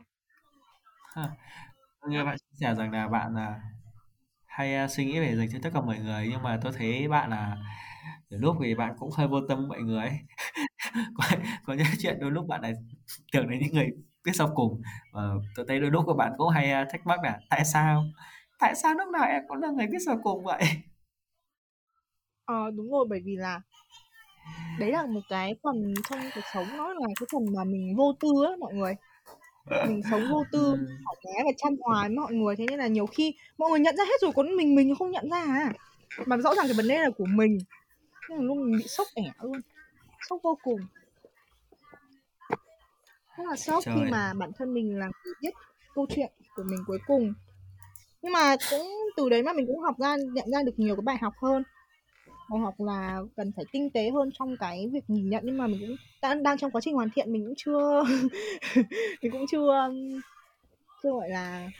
nghe 2.07 2.25
bạn 2.25 2.37
chia 2.39 2.57
sẻ 2.61 2.75
rằng 2.75 2.93
là 2.93 3.09
bạn 3.09 3.35
là 3.35 3.61
hay 4.47 4.75
à, 4.75 4.89
suy 4.89 5.05
nghĩ 5.05 5.21
về 5.21 5.37
dành 5.37 5.49
cho 5.53 5.59
tất 5.63 5.71
cả 5.75 5.81
mọi 5.81 5.99
người 5.99 6.29
nhưng 6.31 6.43
mà 6.43 6.59
tôi 6.63 6.73
thấy 6.79 7.09
bạn 7.09 7.31
là 7.31 7.57
nhiều 8.31 8.41
lúc 8.41 8.57
thì 8.65 8.75
bạn 8.75 8.95
cũng 8.99 9.11
hơi 9.17 9.29
vô 9.29 9.41
tâm 9.49 9.69
mọi 9.69 9.81
người 9.81 10.01
ấy. 10.01 10.19
có, 11.15 11.25
có 11.65 11.75
những 11.75 11.87
chuyện 11.99 12.19
đôi 12.21 12.31
lúc 12.31 12.47
bạn 12.47 12.61
lại 12.63 12.73
tưởng 13.33 13.51
đến 13.51 13.61
những 13.63 13.75
người 13.75 13.91
biết 14.25 14.33
sau 14.35 14.53
cùng. 14.55 14.83
Và 15.13 15.23
tôi 15.57 15.65
thấy 15.69 15.81
đôi 15.81 15.91
lúc 15.91 16.07
của 16.07 16.15
bạn 16.15 16.33
cũng 16.39 16.49
hay 16.49 16.71
à, 16.71 16.87
thắc 16.93 17.07
mắc 17.07 17.21
là 17.23 17.41
tại 17.51 17.65
sao? 17.65 18.05
Tại 18.59 18.75
sao 18.75 18.95
lúc 18.95 19.09
nào 19.09 19.25
em 19.25 19.43
cũng 19.49 19.57
là 19.57 19.69
người 19.71 19.87
biết 19.87 19.99
sau 20.07 20.21
cùng 20.23 20.45
vậy? 20.45 20.63
Ờ 22.45 22.71
đúng 22.71 22.91
rồi 22.91 23.07
bởi 23.09 23.21
vì 23.25 23.37
là 23.37 23.61
đấy 24.79 24.93
là 24.93 25.07
một 25.07 25.21
cái 25.29 25.55
phần 25.63 25.95
trong 26.11 26.21
cuộc 26.35 26.45
sống 26.55 26.67
nó 26.77 26.89
là 26.89 27.07
cái 27.21 27.27
phần 27.33 27.43
mà 27.57 27.65
mình 27.65 27.97
vô 27.97 28.13
tư 28.21 28.29
á 28.51 28.57
mọi 28.61 28.75
người 28.75 28.95
mình 29.87 30.03
sống 30.11 30.23
vô 30.31 30.45
tư 30.53 30.77
thoải 31.05 31.17
mái 31.25 31.45
và 31.45 31.51
chăm 31.57 31.77
hoài 31.81 32.09
với 32.09 32.17
mọi 32.17 32.33
người 32.33 32.57
thế 32.57 32.67
nên 32.71 32.79
là 32.79 32.87
nhiều 32.87 33.07
khi 33.07 33.35
mọi 33.59 33.71
người 33.71 33.81
nhận 33.81 33.97
ra 33.97 34.05
hết 34.05 34.21
rồi 34.21 34.33
còn 34.35 34.57
mình 34.57 34.75
mình 34.75 34.95
không 34.99 35.11
nhận 35.11 35.31
ra 35.31 35.41
à. 35.41 35.73
Mà 36.27 36.37
rõ 36.37 36.55
ràng 36.55 36.67
cái 36.67 36.75
vấn 36.75 36.89
đề 36.89 36.99
là 36.99 37.11
của 37.11 37.25
mình. 37.25 37.59
Nên 38.29 38.39
là 38.39 38.45
lúc 38.45 38.57
mình 38.57 38.79
bị 38.79 38.85
sốc 38.89 39.07
ẻ 39.15 39.33
luôn 39.43 39.61
sốc 40.29 40.41
vô 40.43 40.59
cùng. 40.63 40.81
Rất 43.39 43.45
là 43.51 43.57
sốc 43.57 43.85
khi 43.85 44.11
mà 44.11 44.33
bản 44.35 44.51
thân 44.59 44.75
mình 44.75 44.99
là 44.99 45.07
người 45.07 45.35
biết 45.41 45.55
câu 45.95 46.07
chuyện 46.11 46.33
của 46.57 46.63
mình 46.63 46.81
cuối 46.87 46.99
cùng. 47.07 47.35
Nhưng 48.23 48.33
mà 48.33 48.57
cũng 48.71 48.89
từ 49.17 49.29
đấy 49.29 49.43
mà 49.43 49.53
mình 49.53 49.67
cũng 49.67 49.81
học 49.81 49.95
ra 49.99 50.17
nhận 50.33 50.51
ra 50.51 50.63
được 50.63 50.75
nhiều 50.77 50.97
cái 50.97 51.03
bài 51.03 51.17
học 51.21 51.35
hơn 51.43 51.63
học 52.59 52.75
là 52.79 53.21
cần 53.37 53.53
phải 53.57 53.65
tinh 53.73 53.91
tế 53.91 54.11
hơn 54.11 54.31
trong 54.39 54.57
cái 54.57 54.89
việc 54.93 55.05
nhìn 55.09 55.31
nhận. 55.31 55.43
Nhưng 55.47 55.59
mà 55.59 55.67
mình 55.67 55.81
cũng 55.81 55.97
đang 56.23 56.43
đang 56.43 56.59
trong 56.59 56.71
quá 56.71 56.81
trình 56.81 56.95
hoàn 56.95 57.11
thiện 57.15 57.33
mình 57.33 57.45
cũng 57.45 57.55
chưa 57.57 58.05
mình 59.23 59.33
cũng 59.33 59.45
chưa 59.51 59.91
chưa 61.03 61.11
gọi 61.11 61.29
là 61.29 61.71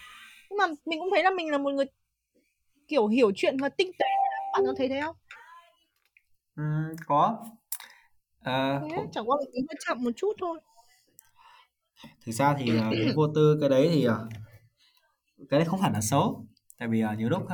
nhưng 0.51 0.57
mà 0.57 0.67
mình 0.87 1.01
cũng 1.01 1.09
thấy 1.13 1.23
là 1.23 1.31
mình 1.31 1.51
là 1.51 1.59
một 1.59 1.71
người 1.71 1.87
kiểu 2.89 3.07
hiểu 3.07 3.33
chuyện 3.35 3.57
và 3.61 3.69
tinh 3.69 3.91
tế. 3.99 4.07
Bạn 4.53 4.63
có 4.67 4.75
thấy 4.77 4.89
thế 4.89 5.01
không? 5.01 5.17
Ừ, 6.57 6.95
có. 7.07 7.45
À, 8.43 8.81
thế, 8.83 8.97
cũng... 8.97 9.11
chẳng 9.13 9.31
qua 9.31 9.37
mình 9.41 9.67
hơi 9.69 9.77
chậm 9.87 10.05
một 10.05 10.11
chút 10.17 10.33
thôi. 10.41 10.61
Thực 12.27 12.33
ra 12.33 12.57
thì 12.59 12.73
uh, 12.79 13.17
vô 13.17 13.29
tư 13.35 13.59
cái 13.61 13.69
đấy 13.69 13.91
thì 13.93 14.09
uh, 14.09 14.15
cái 15.51 15.61
đấy 15.61 15.65
không 15.65 15.81
phải 15.81 15.91
là 15.93 16.01
xấu. 16.01 16.47
Tại 16.79 16.89
vì 16.89 17.05
uh, 17.05 17.19
nhiều 17.19 17.29
lúc 17.29 17.43
uh, 17.43 17.51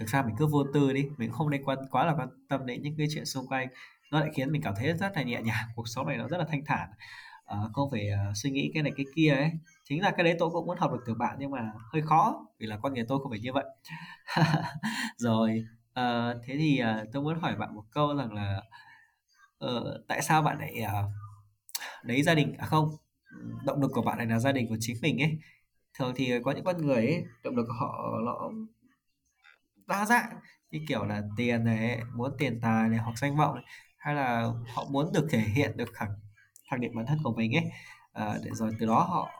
thực 0.00 0.08
ra 0.08 0.22
mình 0.22 0.34
cứ 0.38 0.46
vô 0.46 0.64
tư 0.74 0.92
đi 0.92 1.08
mình 1.16 1.30
không 1.30 1.50
nên 1.50 1.64
quan 1.64 1.78
quá 1.90 2.06
là 2.06 2.14
quan 2.16 2.28
tâm 2.48 2.66
đến 2.66 2.82
những 2.82 2.94
cái 2.98 3.06
chuyện 3.14 3.24
xung 3.24 3.46
quanh. 3.46 3.68
Nó 4.12 4.20
lại 4.20 4.30
khiến 4.34 4.52
mình 4.52 4.62
cảm 4.62 4.74
thấy 4.76 4.92
rất 4.92 5.12
là 5.16 5.22
nhẹ 5.22 5.42
nhàng 5.42 5.68
cuộc 5.76 5.88
sống 5.88 6.06
này 6.06 6.16
nó 6.16 6.28
rất 6.28 6.38
là 6.38 6.44
thanh 6.48 6.64
thản. 6.66 6.88
À, 7.46 7.56
không 7.72 7.90
phải 7.90 8.08
uh, 8.30 8.36
suy 8.36 8.50
nghĩ 8.50 8.70
cái 8.74 8.82
này 8.82 8.92
cái 8.96 9.06
kia 9.14 9.30
ấy 9.30 9.50
chính 9.84 10.02
là 10.02 10.10
cái 10.10 10.24
đấy 10.24 10.36
tôi 10.38 10.50
cũng 10.50 10.66
muốn 10.66 10.78
học 10.78 10.92
được 10.92 11.02
từ 11.06 11.14
bạn 11.14 11.36
nhưng 11.38 11.50
mà 11.50 11.72
hơi 11.92 12.02
khó 12.02 12.46
vì 12.58 12.66
là 12.66 12.76
con 12.82 12.94
người 12.94 13.04
tôi 13.08 13.18
không 13.22 13.30
phải 13.30 13.40
như 13.40 13.52
vậy. 13.52 13.64
Rồi 15.16 15.64
uh, 16.00 16.36
thế 16.46 16.56
thì 16.58 16.82
uh, 16.82 17.08
tôi 17.12 17.22
muốn 17.22 17.40
hỏi 17.40 17.56
bạn 17.56 17.74
một 17.74 17.84
câu 17.90 18.16
rằng 18.16 18.32
là 18.32 18.62
uh, 19.64 19.86
tại 20.08 20.22
sao 20.22 20.42
bạn 20.42 20.58
lại 20.58 20.82
uh, 20.84 21.10
lấy 22.02 22.22
gia 22.22 22.34
đình 22.34 22.54
à 22.58 22.66
không 22.66 22.90
động 23.64 23.80
lực 23.80 23.90
của 23.94 24.02
bạn 24.02 24.18
này 24.18 24.26
là 24.26 24.38
gia 24.38 24.52
đình 24.52 24.68
của 24.68 24.76
chính 24.80 24.96
mình 25.02 25.22
ấy? 25.22 25.38
Thường 25.98 26.12
thì 26.16 26.32
có 26.44 26.52
những 26.52 26.64
con 26.64 26.86
người 26.86 26.96
ấy 26.96 27.24
động 27.44 27.56
lực 27.56 27.64
của 27.66 27.74
họ 27.80 28.10
nó 28.26 28.50
đa 29.90 30.06
dạng. 30.06 30.40
Như 30.70 30.78
kiểu 30.88 31.04
là 31.04 31.22
tiền 31.36 31.64
này 31.64 32.00
muốn 32.14 32.32
tiền 32.38 32.60
tài 32.62 32.88
này 32.88 32.98
hoặc 32.98 33.18
danh 33.18 33.36
vọng 33.36 33.54
này, 33.54 33.64
hay 33.98 34.14
là 34.14 34.50
họ 34.74 34.84
muốn 34.90 35.12
được 35.12 35.26
thể 35.30 35.38
hiện 35.38 35.76
được 35.76 35.92
khẳng 35.92 36.14
khẳng 36.70 36.80
định 36.80 36.96
bản 36.96 37.06
thân 37.06 37.18
của 37.24 37.34
mình 37.36 37.56
ấy 37.56 37.64
à, 38.12 38.34
để 38.44 38.50
rồi 38.52 38.70
từ 38.78 38.86
đó 38.86 39.00
họ 39.08 39.30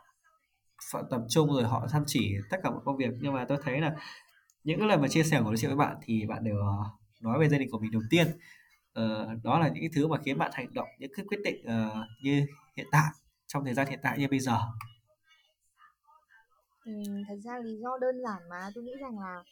họ 0.93 1.03
tập 1.11 1.21
trung 1.29 1.53
rồi 1.53 1.63
họ 1.63 1.87
chăm 1.91 2.03
chỉ 2.07 2.35
tất 2.49 2.57
cả 2.63 2.69
mọi 2.69 2.79
công 2.85 2.97
việc. 2.97 3.09
Nhưng 3.21 3.33
mà 3.33 3.45
tôi 3.45 3.57
thấy 3.63 3.81
là 3.81 3.95
những 4.63 4.79
cái 4.79 4.87
lời 4.87 4.97
mà 4.97 5.07
chia 5.07 5.23
sẻ 5.23 5.41
của 5.43 5.55
chị 5.55 5.67
với 5.67 5.75
bạn 5.75 5.97
thì 6.01 6.25
bạn 6.25 6.43
đều 6.43 6.57
ờ, 6.57 6.83
nói 7.21 7.39
về 7.39 7.49
gia 7.49 7.57
đình 7.57 7.69
của 7.71 7.79
mình 7.79 7.91
đầu 7.91 8.01
tiên. 8.09 8.27
Ờ, 8.93 9.27
đó 9.43 9.59
là 9.59 9.67
những 9.67 9.83
cái 9.83 9.89
thứ 9.95 10.07
mà 10.07 10.17
khiến 10.25 10.37
bạn 10.37 10.51
hành 10.53 10.73
động 10.73 10.87
những 10.99 11.11
cái 11.15 11.25
quyết 11.29 11.39
định 11.43 11.65
uh, 11.65 12.23
như 12.23 12.45
hiện 12.77 12.87
tại 12.91 13.09
trong 13.47 13.65
thời 13.65 13.73
gian 13.73 13.87
hiện 13.87 13.99
tại 14.03 14.17
như 14.17 14.27
bây 14.27 14.39
giờ. 14.39 14.57
Ừ, 16.85 16.91
thật 17.27 17.35
ra 17.43 17.59
lý 17.63 17.77
do 17.77 17.97
đơn 18.01 18.15
giản 18.23 18.49
mà. 18.49 18.69
Tôi 18.75 18.83
nghĩ 18.83 18.93
rằng 19.01 19.19
là 19.19 19.43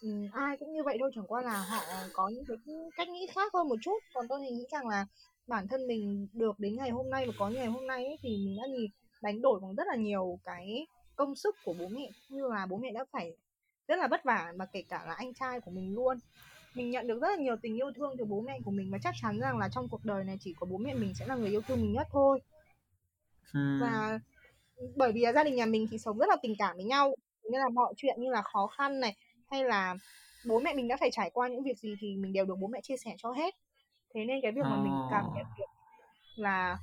ừ, 0.00 0.08
ai 0.32 0.56
cũng 0.56 0.72
như 0.72 0.82
vậy 0.82 0.96
thôi 1.00 1.10
chẳng 1.14 1.26
qua 1.26 1.42
là 1.42 1.60
họ 1.62 1.82
có 2.12 2.28
những 2.28 2.44
cái 2.48 2.56
cách 2.96 3.08
nghĩ 3.08 3.26
khác 3.34 3.54
hơn 3.54 3.68
một 3.68 3.76
chút. 3.82 3.98
Còn 4.14 4.28
tôi 4.28 4.40
thì 4.42 4.50
nghĩ 4.50 4.64
rằng 4.72 4.88
là 4.88 5.06
bản 5.46 5.68
thân 5.68 5.86
mình 5.86 6.28
được 6.32 6.58
đến 6.58 6.76
ngày 6.76 6.90
hôm 6.90 7.10
nay 7.10 7.26
và 7.26 7.32
có 7.38 7.50
ngày 7.50 7.66
hôm 7.66 7.86
nay 7.86 8.04
ấy, 8.06 8.18
thì 8.22 8.28
mình 8.28 8.56
đã 8.60 8.66
nhìn 8.66 8.90
đánh 9.22 9.42
đổi 9.42 9.60
bằng 9.60 9.74
rất 9.74 9.86
là 9.86 9.96
nhiều 9.96 10.38
cái 10.44 10.86
công 11.16 11.34
sức 11.34 11.56
của 11.64 11.74
bố 11.78 11.88
mẹ 11.88 12.10
như 12.28 12.48
là 12.48 12.66
bố 12.66 12.76
mẹ 12.76 12.92
đã 12.92 13.04
phải 13.12 13.32
rất 13.88 13.98
là 13.98 14.08
vất 14.08 14.24
vả 14.24 14.52
mà 14.56 14.66
kể 14.66 14.82
cả 14.88 15.04
là 15.06 15.14
anh 15.14 15.34
trai 15.34 15.60
của 15.60 15.70
mình 15.70 15.94
luôn. 15.94 16.18
Mình 16.74 16.90
nhận 16.90 17.06
được 17.06 17.20
rất 17.20 17.28
là 17.28 17.36
nhiều 17.36 17.56
tình 17.62 17.76
yêu 17.76 17.92
thương 17.96 18.16
từ 18.18 18.24
bố 18.24 18.40
mẹ 18.40 18.58
của 18.64 18.70
mình 18.70 18.90
và 18.90 18.98
chắc 19.02 19.14
chắn 19.22 19.40
rằng 19.40 19.58
là 19.58 19.68
trong 19.72 19.88
cuộc 19.88 20.04
đời 20.04 20.24
này 20.24 20.38
chỉ 20.40 20.54
có 20.60 20.66
bố 20.70 20.78
mẹ 20.78 20.94
mình 20.94 21.14
sẽ 21.14 21.26
là 21.26 21.34
người 21.34 21.50
yêu 21.50 21.60
thương 21.60 21.82
mình 21.82 21.92
nhất 21.92 22.06
thôi. 22.10 22.40
Hmm. 23.52 23.80
và 23.80 24.18
bởi 24.96 25.12
vì 25.12 25.20
là 25.20 25.32
gia 25.32 25.44
đình 25.44 25.54
nhà 25.54 25.66
mình 25.66 25.86
thì 25.90 25.98
sống 25.98 26.18
rất 26.18 26.28
là 26.28 26.36
tình 26.42 26.54
cảm 26.58 26.76
với 26.76 26.84
nhau 26.84 27.14
nên 27.44 27.60
là 27.60 27.68
mọi 27.68 27.94
chuyện 27.96 28.20
như 28.20 28.30
là 28.30 28.42
khó 28.42 28.66
khăn 28.66 29.00
này 29.00 29.16
hay 29.50 29.64
là 29.64 29.94
bố 30.46 30.60
mẹ 30.60 30.74
mình 30.74 30.88
đã 30.88 30.96
phải 31.00 31.10
trải 31.10 31.30
qua 31.30 31.48
những 31.48 31.62
việc 31.62 31.78
gì 31.78 31.94
thì 32.00 32.16
mình 32.16 32.32
đều 32.32 32.44
được 32.44 32.54
bố 32.60 32.66
mẹ 32.66 32.80
chia 32.82 32.96
sẻ 32.96 33.14
cho 33.18 33.32
hết. 33.32 33.54
Thế 34.14 34.24
nên 34.24 34.40
cái 34.42 34.52
việc 34.52 34.62
mà 34.64 34.76
mình 34.76 34.92
cảm 35.10 35.24
nhận 35.36 35.46
được 35.58 35.64
là 36.36 36.78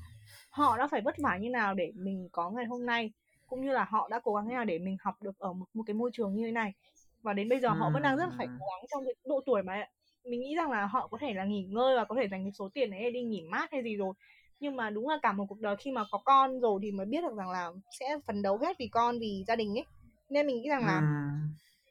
họ 0.49 0.77
đã 0.77 0.87
phải 0.87 1.01
vất 1.01 1.15
vả 1.17 1.37
như 1.37 1.49
nào 1.49 1.73
để 1.73 1.91
mình 1.95 2.29
có 2.31 2.49
ngày 2.49 2.65
hôm 2.65 2.85
nay 2.85 3.11
cũng 3.47 3.61
như 3.61 3.71
là 3.71 3.83
họ 3.83 4.07
đã 4.11 4.19
cố 4.23 4.33
gắng 4.35 4.47
như 4.47 4.53
nào 4.53 4.65
để 4.65 4.79
mình 4.79 4.97
học 5.01 5.21
được 5.21 5.39
ở 5.39 5.53
một, 5.53 5.65
một 5.73 5.83
cái 5.87 5.93
môi 5.93 6.09
trường 6.13 6.35
như 6.35 6.45
thế 6.45 6.51
này. 6.51 6.73
Và 7.21 7.33
đến 7.33 7.49
bây 7.49 7.59
giờ 7.59 7.69
họ 7.69 7.89
vẫn 7.93 8.01
đang 8.01 8.17
rất 8.17 8.29
phải 8.37 8.47
cố 8.47 8.65
gắng 8.75 8.85
trong 8.91 9.05
cái 9.05 9.13
độ 9.25 9.41
tuổi 9.45 9.63
mà 9.63 9.87
mình 10.23 10.39
nghĩ 10.41 10.55
rằng 10.55 10.71
là 10.71 10.85
họ 10.85 11.07
có 11.07 11.17
thể 11.21 11.33
là 11.33 11.45
nghỉ 11.45 11.63
ngơi 11.69 11.97
và 11.97 12.05
có 12.05 12.15
thể 12.15 12.27
dành 12.27 12.43
cái 12.43 12.51
số 12.51 12.69
tiền 12.73 12.91
đấy 12.91 12.99
để 13.03 13.11
đi 13.11 13.21
nghỉ 13.21 13.41
mát 13.41 13.71
hay 13.71 13.83
gì 13.83 13.95
rồi. 13.95 14.13
Nhưng 14.59 14.75
mà 14.75 14.89
đúng 14.89 15.09
là 15.09 15.17
cả 15.21 15.31
một 15.31 15.45
cuộc 15.49 15.59
đời 15.59 15.75
khi 15.75 15.91
mà 15.91 16.03
có 16.11 16.17
con 16.25 16.59
rồi 16.59 16.79
thì 16.83 16.91
mới 16.91 17.05
biết 17.05 17.21
được 17.21 17.35
rằng 17.37 17.49
là 17.49 17.71
sẽ 17.99 18.17
phấn 18.27 18.41
đấu 18.41 18.57
hết 18.57 18.77
vì 18.79 18.87
con 18.87 19.19
vì 19.19 19.43
gia 19.47 19.55
đình 19.55 19.77
ấy. 19.77 19.85
Nên 20.29 20.47
mình 20.47 20.61
nghĩ 20.61 20.69
rằng 20.69 20.85
là 20.85 21.01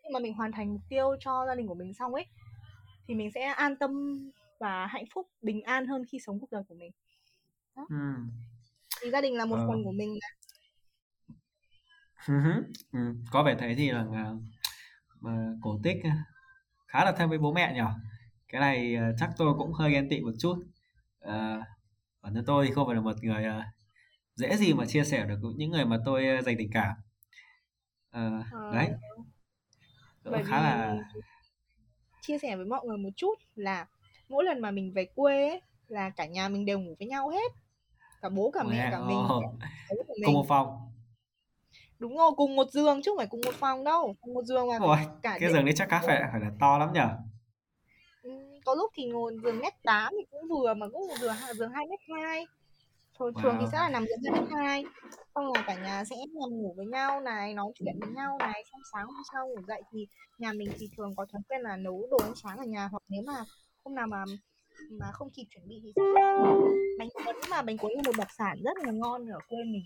khi 0.04 0.10
mà 0.12 0.20
mình 0.20 0.34
hoàn 0.34 0.52
thành 0.52 0.72
mục 0.72 0.82
tiêu 0.88 1.16
cho 1.20 1.44
gia 1.46 1.54
đình 1.54 1.66
của 1.66 1.74
mình 1.74 1.94
xong 1.94 2.14
ấy 2.14 2.26
thì 3.08 3.14
mình 3.14 3.30
sẽ 3.34 3.40
an 3.40 3.76
tâm 3.76 3.90
và 4.58 4.86
hạnh 4.86 5.04
phúc 5.14 5.28
bình 5.42 5.62
an 5.62 5.86
hơn 5.86 6.04
khi 6.04 6.18
sống 6.26 6.40
cuộc 6.40 6.50
đời 6.50 6.62
của 6.68 6.74
mình 6.74 6.92
đó. 7.76 7.86
Ừ. 7.88 8.14
thì 9.02 9.10
gia 9.10 9.20
đình 9.20 9.34
là 9.34 9.44
một 9.44 9.56
ờ. 9.56 9.68
phần 9.68 9.84
của 9.84 9.92
mình 9.92 10.18
ừ. 12.92 13.14
có 13.30 13.42
vẻ 13.42 13.56
thấy 13.58 13.74
thì 13.74 13.90
là 13.90 14.04
mà 15.20 15.52
cổ 15.62 15.80
tích 15.82 15.96
khá 16.86 17.04
là 17.04 17.12
thân 17.12 17.28
với 17.28 17.38
bố 17.38 17.52
mẹ 17.52 17.74
nhỉ 17.74 17.80
cái 18.48 18.60
này 18.60 18.94
ờ, 18.94 19.12
chắc 19.18 19.30
tôi 19.36 19.54
cũng 19.58 19.72
hơi 19.72 19.92
ghen 19.92 20.08
tị 20.08 20.20
một 20.20 20.32
chút 20.38 20.56
à, 21.20 21.60
bản 22.22 22.34
thân 22.34 22.44
tôi 22.46 22.66
thì 22.66 22.72
không 22.72 22.86
phải 22.86 22.94
là 22.94 23.00
một 23.00 23.16
người 23.22 23.44
uh, 23.48 23.64
dễ 24.34 24.56
gì 24.56 24.72
mà 24.72 24.86
chia 24.86 25.04
sẻ 25.04 25.26
được 25.26 25.38
những 25.56 25.70
người 25.70 25.84
mà 25.84 25.98
tôi 26.04 26.38
uh, 26.38 26.44
dành 26.44 26.56
tình 26.58 26.70
cảm 26.72 26.94
uh, 28.10 28.44
à. 28.52 28.70
đấy 28.72 28.90
bởi 30.24 30.42
khá 30.42 30.56
vì 30.56 30.62
là 30.62 30.96
chia 32.20 32.38
sẻ 32.38 32.56
với 32.56 32.66
mọi 32.66 32.80
người 32.86 32.96
một 32.98 33.10
chút 33.16 33.34
là 33.56 33.86
mỗi 34.28 34.44
lần 34.44 34.60
mà 34.60 34.70
mình 34.70 34.92
về 34.92 35.04
quê 35.14 35.48
ấy, 35.48 35.60
là 35.88 36.10
cả 36.10 36.26
nhà 36.26 36.48
mình 36.48 36.64
đều 36.66 36.80
ngủ 36.80 36.94
với 36.98 37.08
nhau 37.08 37.28
hết. 37.28 37.52
Cả 38.22 38.28
bố 38.28 38.50
cả 38.50 38.62
mẹ 38.64 38.88
cả 38.92 39.00
mình 39.00 39.18
cả 39.28 39.48
của 39.88 40.04
cùng 40.24 40.34
một 40.34 40.42
mình 40.42 40.48
phòng. 40.48 40.92
đúng 41.98 42.16
rồi 42.16 42.30
cùng 42.36 42.56
một 42.56 42.70
giường 42.70 43.02
chứ 43.02 43.10
không 43.10 43.16
phải 43.18 43.26
cùng 43.26 43.40
một 43.44 43.54
phòng 43.54 43.84
đâu. 43.84 44.14
Cùng 44.20 44.34
một 44.34 44.42
giường 44.44 44.68
mà 44.68 44.78
Ôi, 44.80 44.98
cả 45.22 45.38
cái 45.40 45.52
giường 45.52 45.64
đấy 45.64 45.74
chắc 45.76 45.88
cá 45.88 46.00
phải 46.00 46.22
phải 46.32 46.40
là 46.40 46.50
to 46.60 46.78
lắm 46.78 46.92
nhở? 46.92 47.08
Ừm, 48.22 48.60
có 48.64 48.74
lúc 48.74 48.90
thì 48.94 49.06
ngồi 49.06 49.38
giường 49.42 49.58
mét 49.58 49.72
tám 49.82 50.12
thì 50.18 50.26
cũng 50.30 50.48
vừa 50.48 50.74
mà 50.74 50.86
cũng 50.92 51.08
một 51.08 51.14
giường 51.20 51.34
giường 51.54 51.70
hai 51.70 51.86
mét 51.90 52.00
hai 52.08 52.46
thường 53.18 53.34
thường 53.42 53.56
thì 53.60 53.66
sẽ 53.72 53.78
Wow. 53.78 53.80
là 53.80 53.88
nằm 53.88 54.04
giường 54.06 54.32
hai 54.34 54.42
mét 54.42 54.50
hai 54.52 54.84
xong 55.34 55.52
là 55.54 55.64
cả 55.66 55.74
nhà 55.74 56.04
sẽ 56.04 56.16
nằm 56.16 56.50
ngủ 56.50 56.74
với 56.76 56.86
nhau 56.86 57.20
này 57.20 57.54
nói 57.54 57.72
chuyện 57.74 57.98
với 58.00 58.10
nhau 58.10 58.36
này 58.38 58.64
xong 58.72 58.80
sáng 58.92 59.06
hôm 59.06 59.22
sau 59.32 59.48
ngủ 59.48 59.62
dậy 59.68 59.82
thì 59.92 60.06
nhà 60.38 60.52
mình 60.52 60.68
thì 60.78 60.88
thường 60.96 61.14
có 61.16 61.26
thói 61.32 61.42
quen 61.48 61.60
là 61.60 61.76
nấu 61.76 62.08
đồ 62.10 62.16
ăn 62.22 62.32
sáng 62.42 62.58
ở 62.58 62.64
nhà 62.64 62.88
hoặc 62.90 63.02
nếu 63.08 63.22
mà 63.26 63.44
hôm 63.84 63.94
nào 63.94 64.06
mà 64.06 64.24
mà 64.90 65.06
không 65.12 65.30
kịp 65.30 65.44
chuẩn 65.54 65.68
bị 65.68 65.80
thì 65.84 65.92
sẽ 65.96 66.02
bánh 66.98 67.08
cuốn 67.24 67.36
mà 67.50 67.62
bánh 67.62 67.78
cuốn 67.78 67.92
là 67.92 68.02
một 68.06 68.12
đặc 68.18 68.28
sản 68.38 68.58
rất 68.64 68.76
là 68.84 68.92
ngon 68.92 69.26
ở 69.28 69.38
quê 69.48 69.58
mình 69.64 69.84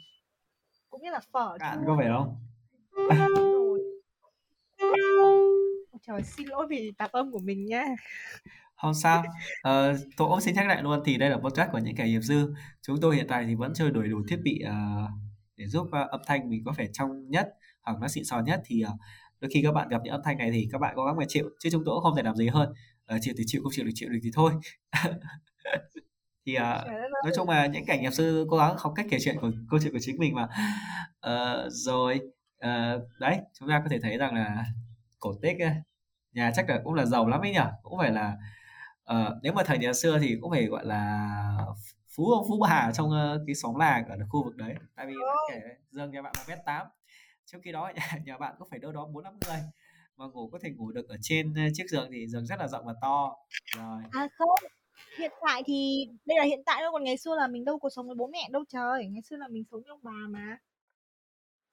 cũng 0.90 1.02
như 1.02 1.10
là 1.10 1.20
phở 1.32 1.58
chua 1.58 1.80
có 1.86 1.94
phải 1.98 2.08
không? 2.08 2.36
rồi 5.92 6.00
trời 6.02 6.22
xin 6.22 6.48
lỗi 6.48 6.66
vì 6.70 6.92
tạp 6.98 7.12
âm 7.12 7.32
của 7.32 7.38
mình 7.38 7.66
nha 7.66 7.84
Không 8.82 8.94
sao. 8.94 9.24
Ờ, 9.62 9.96
tôi 10.16 10.28
cũng 10.28 10.40
xin 10.40 10.54
nhắc 10.54 10.66
lại 10.66 10.82
luôn 10.82 11.02
thì 11.04 11.16
đây 11.18 11.30
là 11.30 11.36
podcast 11.36 11.70
của 11.72 11.78
những 11.78 11.96
kẻ 11.96 12.04
nghiệp 12.04 12.20
dư. 12.20 12.54
Chúng 12.82 13.00
tôi 13.00 13.16
hiện 13.16 13.26
tại 13.28 13.44
thì 13.46 13.54
vẫn 13.54 13.72
chưa 13.74 13.90
đổi 13.90 14.08
đủ 14.08 14.18
thiết 14.28 14.40
bị 14.42 14.60
ờ, 14.60 14.74
để 15.56 15.66
giúp 15.66 15.88
ờ, 15.92 16.06
âm 16.10 16.20
thanh 16.26 16.50
mình 16.50 16.62
có 16.64 16.72
vẻ 16.78 16.86
trong 16.92 17.30
nhất 17.30 17.48
hoặc 17.82 17.96
nó 18.00 18.08
xịn 18.08 18.24
sò 18.24 18.40
nhất 18.40 18.60
thì 18.66 18.80
ờ, 18.82 18.92
đôi 19.40 19.50
khi 19.54 19.62
các 19.62 19.72
bạn 19.72 19.88
gặp 19.88 20.00
những 20.04 20.12
âm 20.12 20.20
thanh 20.24 20.38
này 20.38 20.50
thì 20.52 20.68
các 20.72 20.78
bạn 20.80 20.92
cố 20.96 21.04
gắng 21.04 21.16
mà 21.16 21.24
chịu 21.28 21.50
chứ 21.60 21.68
chúng 21.72 21.82
tôi 21.84 21.94
cũng 21.94 22.02
không 22.02 22.16
thể 22.16 22.22
làm 22.22 22.36
gì 22.36 22.48
hơn. 22.48 22.72
Ờ, 23.06 23.18
chịu 23.20 23.34
thì 23.38 23.44
chịu, 23.46 23.62
không 23.62 23.72
chịu 23.74 23.84
thì 23.86 23.92
chịu 23.94 24.08
được 24.08 24.18
thì 24.22 24.30
thôi. 24.34 24.52
thì 26.46 26.54
ờ, 26.54 26.84
nói 27.24 27.32
chung 27.36 27.48
là 27.48 27.66
những 27.66 27.84
cảnh 27.84 28.00
nghiệp 28.02 28.10
sư 28.12 28.46
cố 28.50 28.56
gắng 28.56 28.74
học 28.78 28.92
cách 28.96 29.06
kể 29.10 29.18
chuyện 29.20 29.36
của 29.40 29.50
câu 29.70 29.80
chuyện 29.82 29.92
của 29.92 29.98
chính 30.00 30.18
mình 30.18 30.34
mà 30.34 30.48
Ờ, 31.20 31.68
rồi 31.70 32.20
ờ, 32.60 33.00
đấy 33.20 33.38
chúng 33.60 33.68
ta 33.68 33.80
có 33.84 33.88
thể 33.90 33.98
thấy 34.02 34.18
rằng 34.18 34.34
là 34.34 34.64
cổ 35.20 35.34
tích 35.42 35.60
ấy, 35.60 35.72
nhà 36.34 36.52
chắc 36.56 36.70
là 36.70 36.80
cũng 36.84 36.94
là 36.94 37.06
giàu 37.06 37.28
lắm 37.28 37.40
ấy 37.40 37.52
nhỉ 37.52 37.60
cũng 37.82 37.98
phải 37.98 38.12
là 38.12 38.36
ờ, 39.08 39.40
nếu 39.42 39.52
mà 39.52 39.62
thời 39.62 39.78
nhà 39.78 39.92
xưa 39.92 40.18
thì 40.18 40.36
cũng 40.40 40.50
phải 40.50 40.66
gọi 40.66 40.86
là 40.86 41.28
phú 42.16 42.32
ông 42.32 42.46
phú 42.48 42.58
bà 42.60 42.90
trong 42.94 43.10
cái 43.46 43.54
xóm 43.54 43.74
làng 43.74 44.08
ở 44.08 44.16
khu 44.28 44.44
vực 44.44 44.56
đấy 44.56 44.74
tại 44.96 45.06
vì 45.06 45.14
kể 45.50 45.60
giường 45.90 46.10
nhà 46.10 46.22
bạn 46.22 46.32
là 46.36 46.44
mét 46.48 46.58
tám 46.66 46.86
trong 47.46 47.62
khi 47.62 47.72
đó 47.72 47.92
nhà, 47.94 48.02
nhà 48.26 48.38
bạn 48.38 48.54
có 48.58 48.66
phải 48.70 48.78
đâu 48.78 48.92
đó 48.92 49.06
bốn 49.14 49.24
năm 49.24 49.38
người 49.46 49.60
mà 50.16 50.24
ngủ 50.26 50.48
có 50.52 50.58
thể 50.62 50.70
ngủ 50.70 50.92
được 50.92 51.08
ở 51.08 51.16
trên 51.22 51.54
chiếc 51.74 51.90
giường 51.90 52.08
thì 52.12 52.26
giường 52.26 52.46
rất 52.46 52.56
là 52.58 52.68
rộng 52.68 52.86
và 52.86 52.94
to 53.02 53.34
rồi 53.76 54.02
À 54.12 54.28
không, 54.38 54.70
hiện 55.18 55.32
tại 55.46 55.62
thì 55.66 56.08
đây 56.26 56.38
là 56.38 56.44
hiện 56.44 56.62
tại 56.66 56.82
đâu 56.82 56.92
còn 56.92 57.04
ngày 57.04 57.16
xưa 57.16 57.36
là 57.36 57.46
mình 57.48 57.64
đâu 57.64 57.78
có 57.78 57.90
sống 57.90 58.06
với 58.06 58.16
bố 58.16 58.26
mẹ 58.26 58.48
đâu 58.52 58.64
trời. 58.68 59.06
Ngày 59.06 59.22
xưa 59.22 59.36
là 59.36 59.48
mình 59.48 59.64
sống 59.70 59.82
với 59.82 59.90
ông 59.90 60.00
bà 60.02 60.28
mà. 60.28 60.58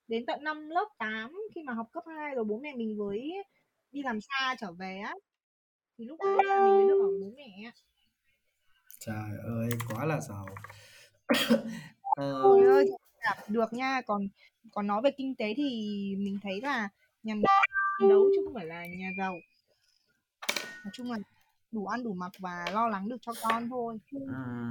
Đến 0.08 0.26
tận 0.26 0.44
năm 0.44 0.70
lớp 0.70 0.86
8 0.98 1.32
khi 1.56 1.64
mà 1.64 1.74
học 1.74 1.88
cấp 1.92 2.04
2 2.08 2.36
rồi 2.36 2.44
bố 2.44 2.60
mẹ 2.60 2.76
mình 2.76 2.98
mới 2.98 3.34
đi 3.92 4.04
làm 4.04 4.20
xa 4.22 4.56
trở 4.60 4.72
về 4.72 4.98
á. 4.98 5.14
Thì 5.98 6.06
lúc 6.06 6.20
đấy 6.26 6.46
là 6.46 6.60
mình 6.66 6.74
mới 6.74 6.88
được 6.88 7.02
ở 7.02 7.10
bố 7.22 7.32
mẹ. 7.38 7.72
trời 9.00 9.38
ơi 9.44 9.70
quá 9.90 10.06
là 10.06 10.22
giàu 10.22 10.46
Ờ, 12.16 12.44
Trời 12.44 12.68
ơi, 12.68 12.86
làm 13.24 13.38
được 13.48 13.74
nha. 13.74 14.02
Còn 14.08 14.28
còn 14.72 14.88
nói 14.88 15.02
về 15.02 15.12
kinh 15.18 15.36
tế 15.36 15.54
thì 15.58 15.64
mình 16.18 16.40
thấy 16.44 16.62
là 16.62 16.90
nhà 17.24 17.34
mình 17.36 18.10
đấu 18.10 18.30
chứ 18.36 18.42
không 18.46 18.54
phải 18.54 18.66
là 18.66 18.86
nhà 18.86 19.10
giàu. 19.18 19.36
Nói 20.84 20.92
chung 20.94 21.12
là 21.12 21.18
đủ 21.72 21.86
ăn 21.86 22.04
đủ 22.04 22.14
mặc 22.14 22.32
và 22.40 22.66
lo 22.74 22.88
lắng 22.88 23.10
được 23.10 23.18
cho 23.22 23.34
con 23.42 23.70
thôi. 23.70 23.98
Chứ 24.12 24.18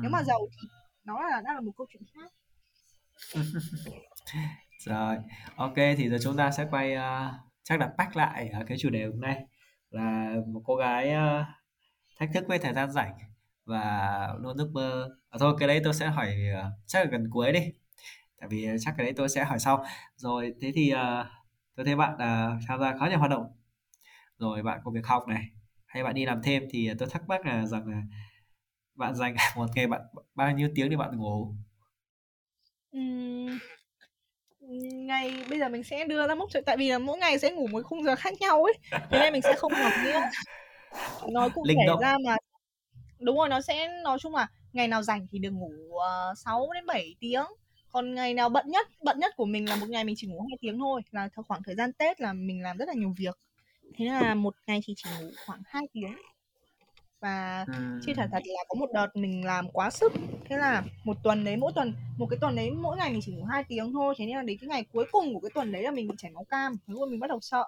nếu 0.02 0.10
mà 0.10 0.22
giàu 0.22 0.48
thì 0.52 0.68
nó 1.04 1.20
là 1.30 1.40
đã 1.44 1.54
là 1.54 1.60
một 1.60 1.72
câu 1.76 1.86
chuyện 1.90 2.02
khác. 2.14 2.32
Rồi, 4.84 5.16
ok 5.56 5.74
thì 5.96 6.08
giờ 6.10 6.16
chúng 6.22 6.36
ta 6.36 6.50
sẽ 6.50 6.66
quay 6.70 6.94
ờ, 6.94 7.32
chắc 7.62 7.80
là 7.80 7.94
back 7.98 8.16
lại 8.16 8.48
ở 8.48 8.64
cái 8.66 8.78
chủ 8.80 8.90
đề 8.90 9.04
hôm 9.04 9.20
nay 9.20 9.44
là 9.94 10.34
một 10.46 10.62
cô 10.64 10.76
gái 10.76 11.10
ờ, 11.10 11.44
thách 12.18 12.30
thức 12.34 12.44
với 12.48 12.58
thời 12.58 12.74
gian 12.74 12.92
rảnh 12.92 13.18
và 13.64 14.34
luôn 14.40 14.56
ước 14.56 14.70
mơ. 14.72 15.10
À, 15.30 15.36
thôi 15.40 15.56
cái 15.58 15.68
đấy 15.68 15.80
tôi 15.84 15.94
sẽ 15.94 16.06
hỏi 16.08 16.34
ờ, 16.54 16.72
chắc 16.86 17.04
là 17.04 17.10
gần 17.10 17.30
cuối 17.30 17.52
đi. 17.52 17.60
Tại 18.40 18.48
vì 18.48 18.66
ờ, 18.66 18.76
chắc 18.80 18.94
cái 18.98 19.06
đấy 19.06 19.14
tôi 19.16 19.28
sẽ 19.28 19.44
hỏi 19.44 19.58
sau. 19.58 19.84
Rồi 20.16 20.54
thế 20.62 20.72
thì 20.74 20.94
uh, 20.94 21.26
tôi 21.76 21.86
thấy 21.86 21.96
bạn 21.96 22.14
uh, 22.14 22.62
tham 22.68 22.80
gia 22.80 22.98
khá 22.98 23.08
nhiều 23.08 23.18
hoạt 23.18 23.30
động. 23.30 23.46
Rồi 24.38 24.62
bạn 24.62 24.80
có 24.84 24.90
việc 24.90 25.06
học 25.06 25.28
này 25.28 25.44
hay 25.86 26.04
bạn 26.04 26.14
đi 26.14 26.26
làm 26.26 26.42
thêm 26.42 26.64
thì 26.70 26.90
tôi 26.98 27.08
thắc 27.12 27.28
mắc 27.28 27.46
là 27.46 27.66
rằng 27.66 27.88
là 27.88 28.02
bạn 28.94 29.14
dành 29.14 29.36
một 29.56 29.66
ngày 29.76 29.86
bạn 29.86 30.00
bao 30.34 30.52
nhiêu 30.52 30.70
tiếng 30.74 30.90
để 30.90 30.96
bạn 30.96 31.18
ngủ? 31.18 31.54
Ngày 34.92 35.44
bây 35.50 35.58
giờ 35.58 35.68
mình 35.68 35.84
sẽ 35.84 36.04
đưa 36.04 36.26
ra 36.26 36.34
mốc 36.34 36.48
tại 36.66 36.76
vì 36.76 36.90
là 36.90 36.98
mỗi 36.98 37.18
ngày 37.18 37.38
sẽ 37.38 37.50
ngủ 37.50 37.66
một 37.66 37.82
khung 37.84 38.04
giờ 38.04 38.16
khác 38.16 38.34
nhau 38.40 38.64
ấy. 38.64 38.74
Thế 38.90 39.18
nên 39.18 39.32
mình 39.32 39.42
sẽ 39.42 39.54
không 39.56 39.72
học 39.72 39.92
nữa. 40.04 40.20
Nói 41.32 41.50
cụ 41.50 41.64
thể 41.68 41.74
ra 42.00 42.16
mà. 42.24 42.36
Đúng 43.18 43.36
rồi 43.36 43.48
nó 43.48 43.60
sẽ 43.60 43.88
nói 44.02 44.18
chung 44.20 44.34
là 44.34 44.46
ngày 44.72 44.88
nào 44.88 45.02
rảnh 45.02 45.26
thì 45.30 45.38
được 45.38 45.50
ngủ 45.50 45.72
uh, 45.88 46.38
6 46.38 46.68
đến 46.74 46.86
7 46.86 47.14
tiếng. 47.20 47.44
Còn 47.92 48.14
ngày 48.14 48.34
nào 48.34 48.48
bận 48.48 48.66
nhất 48.68 48.88
bận 49.02 49.18
nhất 49.18 49.32
của 49.36 49.44
mình 49.44 49.68
là 49.68 49.76
một 49.76 49.88
ngày 49.88 50.04
mình 50.04 50.14
chỉ 50.18 50.26
ngủ 50.26 50.40
hai 50.50 50.58
tiếng 50.60 50.78
thôi 50.78 51.02
là 51.10 51.28
khoảng 51.48 51.62
thời 51.62 51.74
gian 51.74 51.92
Tết 51.92 52.20
là 52.20 52.32
mình 52.32 52.62
làm 52.62 52.76
rất 52.76 52.88
là 52.88 52.94
nhiều 52.94 53.14
việc. 53.18 53.38
Thế 53.98 54.04
là 54.04 54.34
một 54.34 54.54
ngày 54.66 54.80
thì 54.86 54.94
chỉ 54.96 55.10
ngủ 55.20 55.30
khoảng 55.46 55.62
2 55.66 55.82
tiếng 55.92 56.16
và 57.24 57.66
chia 58.00 58.14
thật 58.14 58.22
Ừm. 58.22 58.30
thật 58.32 58.42
là 58.44 58.64
có 58.68 58.74
một 58.80 58.90
đợt 58.94 59.08
mình 59.14 59.44
làm 59.44 59.68
quá 59.72 59.90
sức. 59.90 60.12
Thế 60.48 60.56
là 60.58 60.82
một 61.04 61.16
tuần 61.22 61.44
đấy 61.44 61.56
mỗi 61.56 61.72
tuần 61.74 61.94
một 62.18 62.26
cái 62.30 62.38
tuần 62.40 62.56
đấy 62.56 62.70
mỗi 62.70 62.96
ngày 62.96 63.10
mình 63.10 63.20
chỉ 63.22 63.32
ngủ 63.32 63.44
hai 63.44 63.64
tiếng 63.68 63.92
thôi. 63.92 64.14
Thế 64.18 64.26
nên 64.26 64.36
là 64.36 64.42
đến 64.42 64.58
cái 64.60 64.68
ngày 64.68 64.84
cuối 64.92 65.06
cùng 65.12 65.34
của 65.34 65.40
cái 65.40 65.50
tuần 65.54 65.72
đấy 65.72 65.82
là 65.82 65.90
mình 65.90 66.08
bị 66.08 66.14
chảy 66.18 66.30
máu 66.30 66.44
cam. 66.44 66.76
Lúc 66.86 67.00
đó 67.00 67.06
mình 67.06 67.20
bắt 67.20 67.28
đầu 67.28 67.38
sợ. 67.42 67.64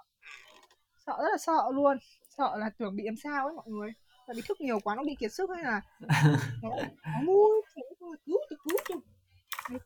Sợ 1.05 1.13
rất 1.17 1.29
là 1.31 1.37
sợ 1.37 1.71
luôn. 1.73 1.97
Sợ 2.37 2.57
là 2.57 2.69
tưởng 2.77 2.95
bị 2.95 3.03
làm 3.05 3.15
sao 3.23 3.45
ấy 3.45 3.55
mọi 3.55 3.65
người. 3.67 3.91
Tại 4.27 4.35
vì 4.35 4.41
thức 4.47 4.61
nhiều 4.61 4.79
quá 4.79 4.95
nó 4.95 5.03
bị 5.03 5.15
kiệt 5.19 5.33
sức 5.33 5.49
hay 5.55 5.63
là 5.63 5.81
nó 6.61 6.69
nó 7.05 7.21
mua 7.23 7.47
cứu 7.75 7.83
tôi 7.99 8.15
cứu 8.25 8.77
tôi. 8.89 8.99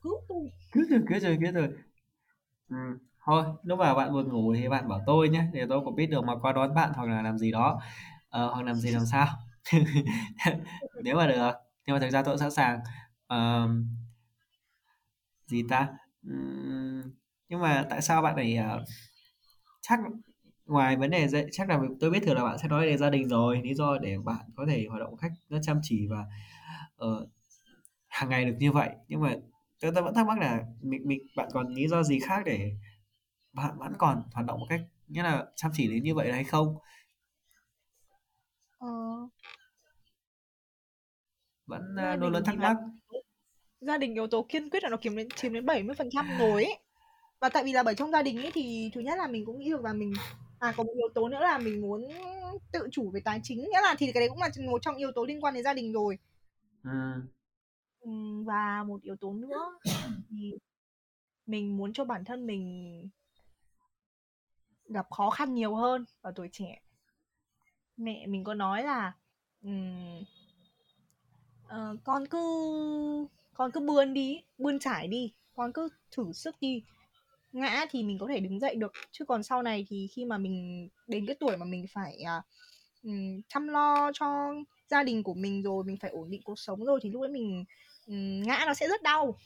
Cứu 0.03 0.21
tôi. 0.27 0.51
Cứ 0.71 0.85
rồi, 0.89 1.01
cứ 1.09 1.19
rồi, 1.19 1.37
cứ 1.41 1.51
rồi. 1.51 1.69
Ừm, 2.69 2.97
thôi, 3.25 3.43
lúc 3.63 3.79
mà 3.79 3.93
bạn 3.93 4.13
buồn 4.13 4.29
ngủ 4.29 4.53
thì 4.55 4.69
bạn 4.69 4.87
bảo 4.89 5.01
tôi 5.05 5.29
nhé, 5.29 5.43
để 5.53 5.65
tôi 5.69 5.81
cũng 5.85 5.95
biết 5.95 6.05
được 6.07 6.23
mà 6.23 6.33
qua 6.41 6.51
đón 6.51 6.73
bạn 6.75 6.91
hoặc 6.95 7.09
là 7.09 7.21
làm 7.21 7.37
gì 7.37 7.51
đó, 7.51 7.81
ờ, 8.29 8.47
hoặc 8.53 8.63
làm 8.63 8.75
gì 8.75 8.91
làm 8.91 9.05
sao. 9.05 9.27
Nếu 11.03 11.15
mà 11.15 11.27
được, 11.27 11.51
nhưng 11.85 11.93
mà 11.95 11.99
thực 11.99 12.09
ra 12.09 12.21
tôi 12.23 12.33
cũng 12.33 12.39
sẵn 12.39 12.51
sàng. 12.51 12.79
Ờm, 13.27 13.87
gì 15.47 15.63
ta? 15.69 15.87
Ừm, 16.27 17.01
nhưng 17.49 17.61
mà 17.61 17.85
tại 17.89 18.01
sao 18.01 18.21
bạn 18.21 18.35
ấy 18.35 18.55
ờ, 18.55 18.83
chắc 19.81 19.99
ngoài 20.65 20.95
vấn 20.97 21.09
đề 21.11 21.27
dạy 21.27 21.45
chắc 21.51 21.69
là 21.69 21.79
tôi 21.99 22.11
biết 22.11 22.19
thường 22.23 22.35
là 22.35 22.43
bạn 22.43 22.57
sẽ 22.57 22.67
nói 22.67 22.85
về 22.85 22.97
gia 22.97 23.09
đình 23.09 23.27
rồi, 23.29 23.61
lý 23.63 23.73
do 23.73 23.97
để 23.97 24.17
bạn 24.25 24.45
có 24.55 24.65
thể 24.69 24.85
hoạt 24.89 24.99
động 25.01 25.11
một 25.11 25.17
cách 25.21 25.31
rất 25.49 25.59
chăm 25.63 25.79
chỉ 25.83 26.07
và 26.09 26.25
ờ, 26.97 27.27
hàng 28.09 28.29
ngày 28.29 28.45
được 28.45 28.55
như 28.59 28.71
vậy. 28.71 28.89
Nhưng 29.07 29.21
mà 29.21 29.35
tôi, 29.81 29.91
tôi 29.95 30.03
vẫn 30.03 30.15
thắc 30.15 30.27
mắc 30.27 30.39
là 30.39 30.61
mình 30.81 31.01
mình 31.07 31.19
bạn 31.37 31.49
còn 31.53 31.67
lý 31.75 31.87
do 31.87 32.03
gì 32.03 32.19
khác 32.19 32.43
để 32.45 32.71
bạn 33.53 33.79
vẫn 33.79 33.93
còn 33.99 34.23
hoạt 34.33 34.47
động 34.47 34.59
một 34.59 34.67
cách 34.69 34.81
nghĩa 35.07 35.23
là 35.23 35.45
chăm 35.57 35.71
chỉ 35.75 35.87
đến 35.89 36.03
như 36.03 36.15
vậy 36.15 36.33
hay 36.33 36.45
không? 36.45 36.77
Ờ, 38.81 38.87
Vẫn 41.65 41.95
gia 41.97 42.13
uh, 42.13 42.19
luôn 42.19 42.31
luôn 42.31 42.33
đình 42.33 42.43
thì 42.43 42.45
thắc 42.45 42.59
là 42.59 42.73
mắc. 42.73 42.77
gia 43.81 43.97
đình 43.97 44.13
yếu 44.13 44.27
tố 44.27 44.45
kiên 44.49 44.69
quyết 44.69 44.83
là 44.83 44.89
nó 44.89 44.97
chiếm 45.01 45.15
đến 45.15 45.27
chiếm 45.35 45.53
đến 45.53 45.65
70 45.65 45.95
phần 45.95 46.09
trăm 46.11 46.25
rồi 46.39 46.63
ấy. 46.63 46.77
Và 47.39 47.49
tại 47.49 47.63
vì 47.63 47.71
là 47.73 47.83
bởi 47.83 47.95
trong 47.95 48.11
gia 48.11 48.21
đình 48.21 48.41
ấy 48.41 48.51
thì 48.53 48.91
thứ 48.93 49.01
nhất 49.01 49.17
là 49.17 49.27
mình 49.27 49.45
cũng 49.45 49.59
nghĩ 49.59 49.69
được 49.69 49.83
là 49.83 49.93
mình 49.93 50.13
à 50.59 50.73
có 50.77 50.83
một 50.83 50.93
yếu 50.97 51.09
tố 51.13 51.29
nữa 51.29 51.39
là 51.39 51.57
mình 51.57 51.81
muốn 51.81 52.07
tự 52.71 52.87
chủ 52.91 53.11
về 53.11 53.21
tài 53.25 53.39
chính. 53.43 53.59
Nghĩa 53.59 53.81
là 53.81 53.95
thì 53.97 54.11
cái 54.11 54.21
đấy 54.21 54.29
cũng 54.29 54.41
là 54.41 54.49
một 54.71 54.81
trong 54.81 54.95
yếu 54.95 55.11
tố 55.11 55.25
liên 55.25 55.43
quan 55.43 55.53
đến 55.53 55.63
gia 55.63 55.73
đình 55.73 55.93
rồi. 55.93 56.17
Ừm, 56.83 57.27
Ừm, 57.99 58.45
và 58.45 58.83
một 58.87 59.01
yếu 59.01 59.15
tố 59.15 59.33
nữa 59.33 59.79
thì 60.29 60.53
mình 61.45 61.77
muốn 61.77 61.93
cho 61.93 62.05
bản 62.05 62.25
thân 62.25 62.45
mình 62.45 63.09
gặp 64.89 65.07
khó 65.09 65.29
khăn 65.29 65.53
nhiều 65.53 65.75
hơn 65.75 66.05
ở 66.21 66.33
tuổi 66.35 66.49
trẻ 66.51 66.81
mẹ 67.97 68.27
mình 68.27 68.43
có 68.43 68.53
nói 68.53 68.83
là 68.83 69.13
ừm, 69.63 70.23
ờ, 71.67 71.95
con 72.03 72.27
cứ 72.27 72.37
con 73.53 73.71
cứ 73.71 73.79
bươn 73.79 74.13
đi 74.13 74.41
bươn 74.57 74.79
trải 74.79 75.07
đi 75.07 75.33
con 75.55 75.73
cứ 75.73 75.89
thử 76.11 76.31
sức 76.33 76.55
đi. 76.61 76.83
Ngã 77.51 77.85
thì 77.91 78.03
mình 78.03 78.17
có 78.19 78.27
thể 78.27 78.39
đứng 78.39 78.59
dậy 78.59 78.75
được 78.75 78.91
chứ 79.11 79.25
còn 79.25 79.43
sau 79.43 79.63
này 79.63 79.85
thì 79.89 80.07
khi 80.15 80.25
mà 80.25 80.37
mình 80.37 80.89
đến 81.07 81.25
cái 81.25 81.35
tuổi 81.39 81.57
mà 81.57 81.65
mình 81.65 81.85
phải 81.93 82.17
à, 82.21 82.41
ừm, 83.03 83.41
chăm 83.49 83.67
lo 83.67 84.11
cho 84.13 84.53
gia 84.89 85.03
đình 85.03 85.23
của 85.23 85.33
mình 85.33 85.63
rồi 85.63 85.83
mình 85.83 85.97
phải 86.01 86.11
ổn 86.11 86.29
định 86.31 86.41
cuộc 86.45 86.59
sống 86.59 86.85
rồi 86.85 86.99
thì 87.03 87.09
lúc 87.09 87.21
đấy 87.21 87.31
mình 87.31 87.65
ừm, 88.07 88.43
ngã 88.43 88.63
nó 88.67 88.73
sẽ 88.73 88.87
rất 88.87 89.01
đau. 89.03 89.37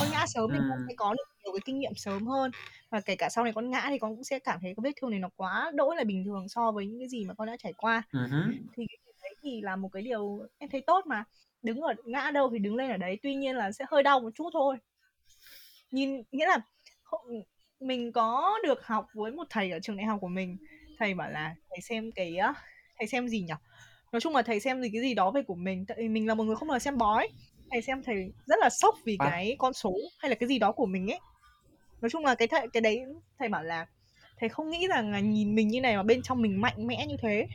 Con 0.00 0.10
ngã 0.12 0.26
sớm 0.26 0.50
thì 0.52 0.58
con 0.68 0.78
sẽ 0.88 0.94
có 0.96 1.14
được 1.14 1.24
nhiều 1.48 1.54
cái 1.54 1.62
kinh 1.64 1.78
nghiệm 1.78 1.94
sớm 1.94 2.26
hơn. 2.26 2.50
Và 2.90 3.00
kể 3.00 3.16
cả 3.16 3.28
sau 3.28 3.44
này 3.44 3.52
con 3.52 3.70
ngã 3.70 3.86
thì 3.88 3.98
con 3.98 4.14
cũng 4.14 4.24
sẽ 4.24 4.38
cảm 4.38 4.58
thấy 4.62 4.74
cái 4.76 4.82
vết 4.82 4.92
thương 5.00 5.10
này 5.10 5.20
nó 5.20 5.28
quá 5.36 5.72
đỗi 5.74 5.96
là 5.96 6.04
bình 6.04 6.24
thường 6.24 6.48
so 6.48 6.72
với 6.72 6.86
những 6.86 6.98
cái 6.98 7.08
gì 7.08 7.24
mà 7.24 7.34
con 7.34 7.46
đã 7.46 7.56
trải 7.56 7.72
qua. 7.72 8.02
Uh-huh. 8.12 8.52
thì 8.76 8.86
cái 8.86 8.98
đấy 9.22 9.34
thì 9.42 9.60
là 9.60 9.76
một 9.76 9.88
cái 9.92 10.02
điều 10.02 10.40
em 10.58 10.70
thấy 10.70 10.80
tốt 10.80 11.06
mà. 11.06 11.24
Đứng 11.62 11.80
ở 11.80 11.94
ngã 12.04 12.30
đâu 12.30 12.50
thì 12.52 12.58
đứng 12.58 12.76
lên 12.76 12.90
ở 12.90 12.96
đấy 12.96 13.18
tuy 13.22 13.34
nhiên 13.34 13.56
là 13.56 13.72
sẽ 13.72 13.84
hơi 13.88 14.02
đau 14.02 14.20
một 14.20 14.30
chút 14.34 14.50
thôi. 14.52 14.76
Nhìn 15.90 16.22
nghĩa 16.32 16.46
là 16.46 16.58
mình 17.80 18.12
có 18.12 18.58
được 18.64 18.86
học 18.86 19.06
với 19.14 19.32
một 19.32 19.44
thầy 19.50 19.70
ở 19.70 19.78
trường 19.80 19.96
đại 19.96 20.06
học 20.06 20.18
của 20.20 20.28
mình. 20.28 20.56
Thầy 20.98 21.14
bảo 21.14 21.30
là 21.30 21.54
thầy 21.70 21.80
xem 21.80 22.12
cái 22.12 22.36
thầy 22.98 23.06
xem 23.06 23.28
gì 23.28 23.40
nhỉ? 23.40 23.54
Nói 24.12 24.20
chung 24.20 24.36
là 24.36 24.42
thầy 24.42 24.60
xem 24.60 24.82
gì 24.82 24.88
cái 24.92 25.02
gì 25.02 25.14
đó 25.14 25.30
về 25.30 25.42
của 25.42 25.54
mình. 25.54 25.84
Tại 25.86 26.08
mình 26.08 26.26
là 26.26 26.34
một 26.34 26.44
người 26.44 26.56
không 26.56 26.68
bao 26.68 26.78
xem 26.78 26.98
bói. 26.98 27.28
Thầy 27.70 27.82
xem 27.82 28.02
thầy 28.02 28.32
rất 28.46 28.56
là 28.60 28.70
sốc 28.70 28.94
vì 29.04 29.16
à. 29.18 29.30
cái 29.30 29.56
con 29.58 29.72
số 29.72 29.94
hay 30.18 30.28
là 30.28 30.34
cái 30.34 30.48
gì 30.48 30.58
đó 30.58 30.72
của 30.72 30.86
mình 30.86 31.10
ấy 31.10 31.20
nói 32.00 32.10
chung 32.10 32.24
là 32.24 32.34
cái 32.34 32.48
thầy, 32.48 32.68
cái 32.72 32.80
đấy 32.80 33.00
thầy 33.38 33.48
bảo 33.48 33.62
là 33.64 33.86
thầy 34.40 34.48
không 34.48 34.70
nghĩ 34.70 34.86
rằng 34.88 35.10
là 35.10 35.20
nhìn 35.20 35.54
mình 35.54 35.68
như 35.68 35.80
này 35.80 35.96
mà 35.96 36.02
bên 36.02 36.22
trong 36.22 36.42
mình 36.42 36.60
mạnh 36.60 36.86
mẽ 36.86 37.06
như 37.06 37.16
thế. 37.22 37.46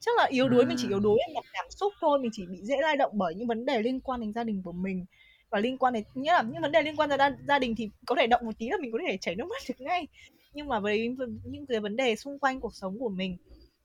Chắc 0.00 0.16
là 0.16 0.24
yếu 0.24 0.48
đuối 0.48 0.66
mình 0.66 0.76
chỉ 0.80 0.88
yếu 0.88 1.00
đuối 1.00 1.18
mặt 1.34 1.44
cảm 1.52 1.66
xúc 1.70 1.92
thôi 2.00 2.18
mình 2.18 2.30
chỉ 2.34 2.46
bị 2.46 2.58
dễ 2.62 2.76
lay 2.80 2.96
động 2.96 3.12
bởi 3.14 3.34
những 3.34 3.46
vấn 3.48 3.66
đề 3.66 3.82
liên 3.82 4.00
quan 4.00 4.20
đến 4.20 4.32
gia 4.32 4.44
đình 4.44 4.62
của 4.62 4.72
mình. 4.72 5.06
Và 5.50 5.60
liên 5.60 5.78
quan 5.78 5.92
đến 5.94 6.04
nghĩa 6.14 6.32
là 6.32 6.42
những 6.42 6.62
vấn 6.62 6.72
đề 6.72 6.82
liên 6.82 6.96
quan 6.96 7.08
đến 7.08 7.18
gia, 7.18 7.36
gia 7.48 7.58
đình 7.58 7.74
thì 7.76 7.90
có 8.06 8.14
thể 8.18 8.26
động 8.26 8.46
một 8.46 8.58
tí 8.58 8.68
là 8.68 8.76
mình 8.80 8.92
có 8.92 8.98
thể 9.08 9.16
chảy 9.16 9.34
nước 9.34 9.44
mắt 9.48 9.62
được 9.68 9.84
ngay. 9.84 10.06
Nhưng 10.54 10.68
mà 10.68 10.80
với 10.80 11.16
những 11.44 11.66
cái 11.66 11.80
vấn 11.80 11.96
đề 11.96 12.16
xung 12.16 12.38
quanh 12.38 12.60
cuộc 12.60 12.74
sống 12.74 12.98
của 12.98 13.08
mình 13.08 13.36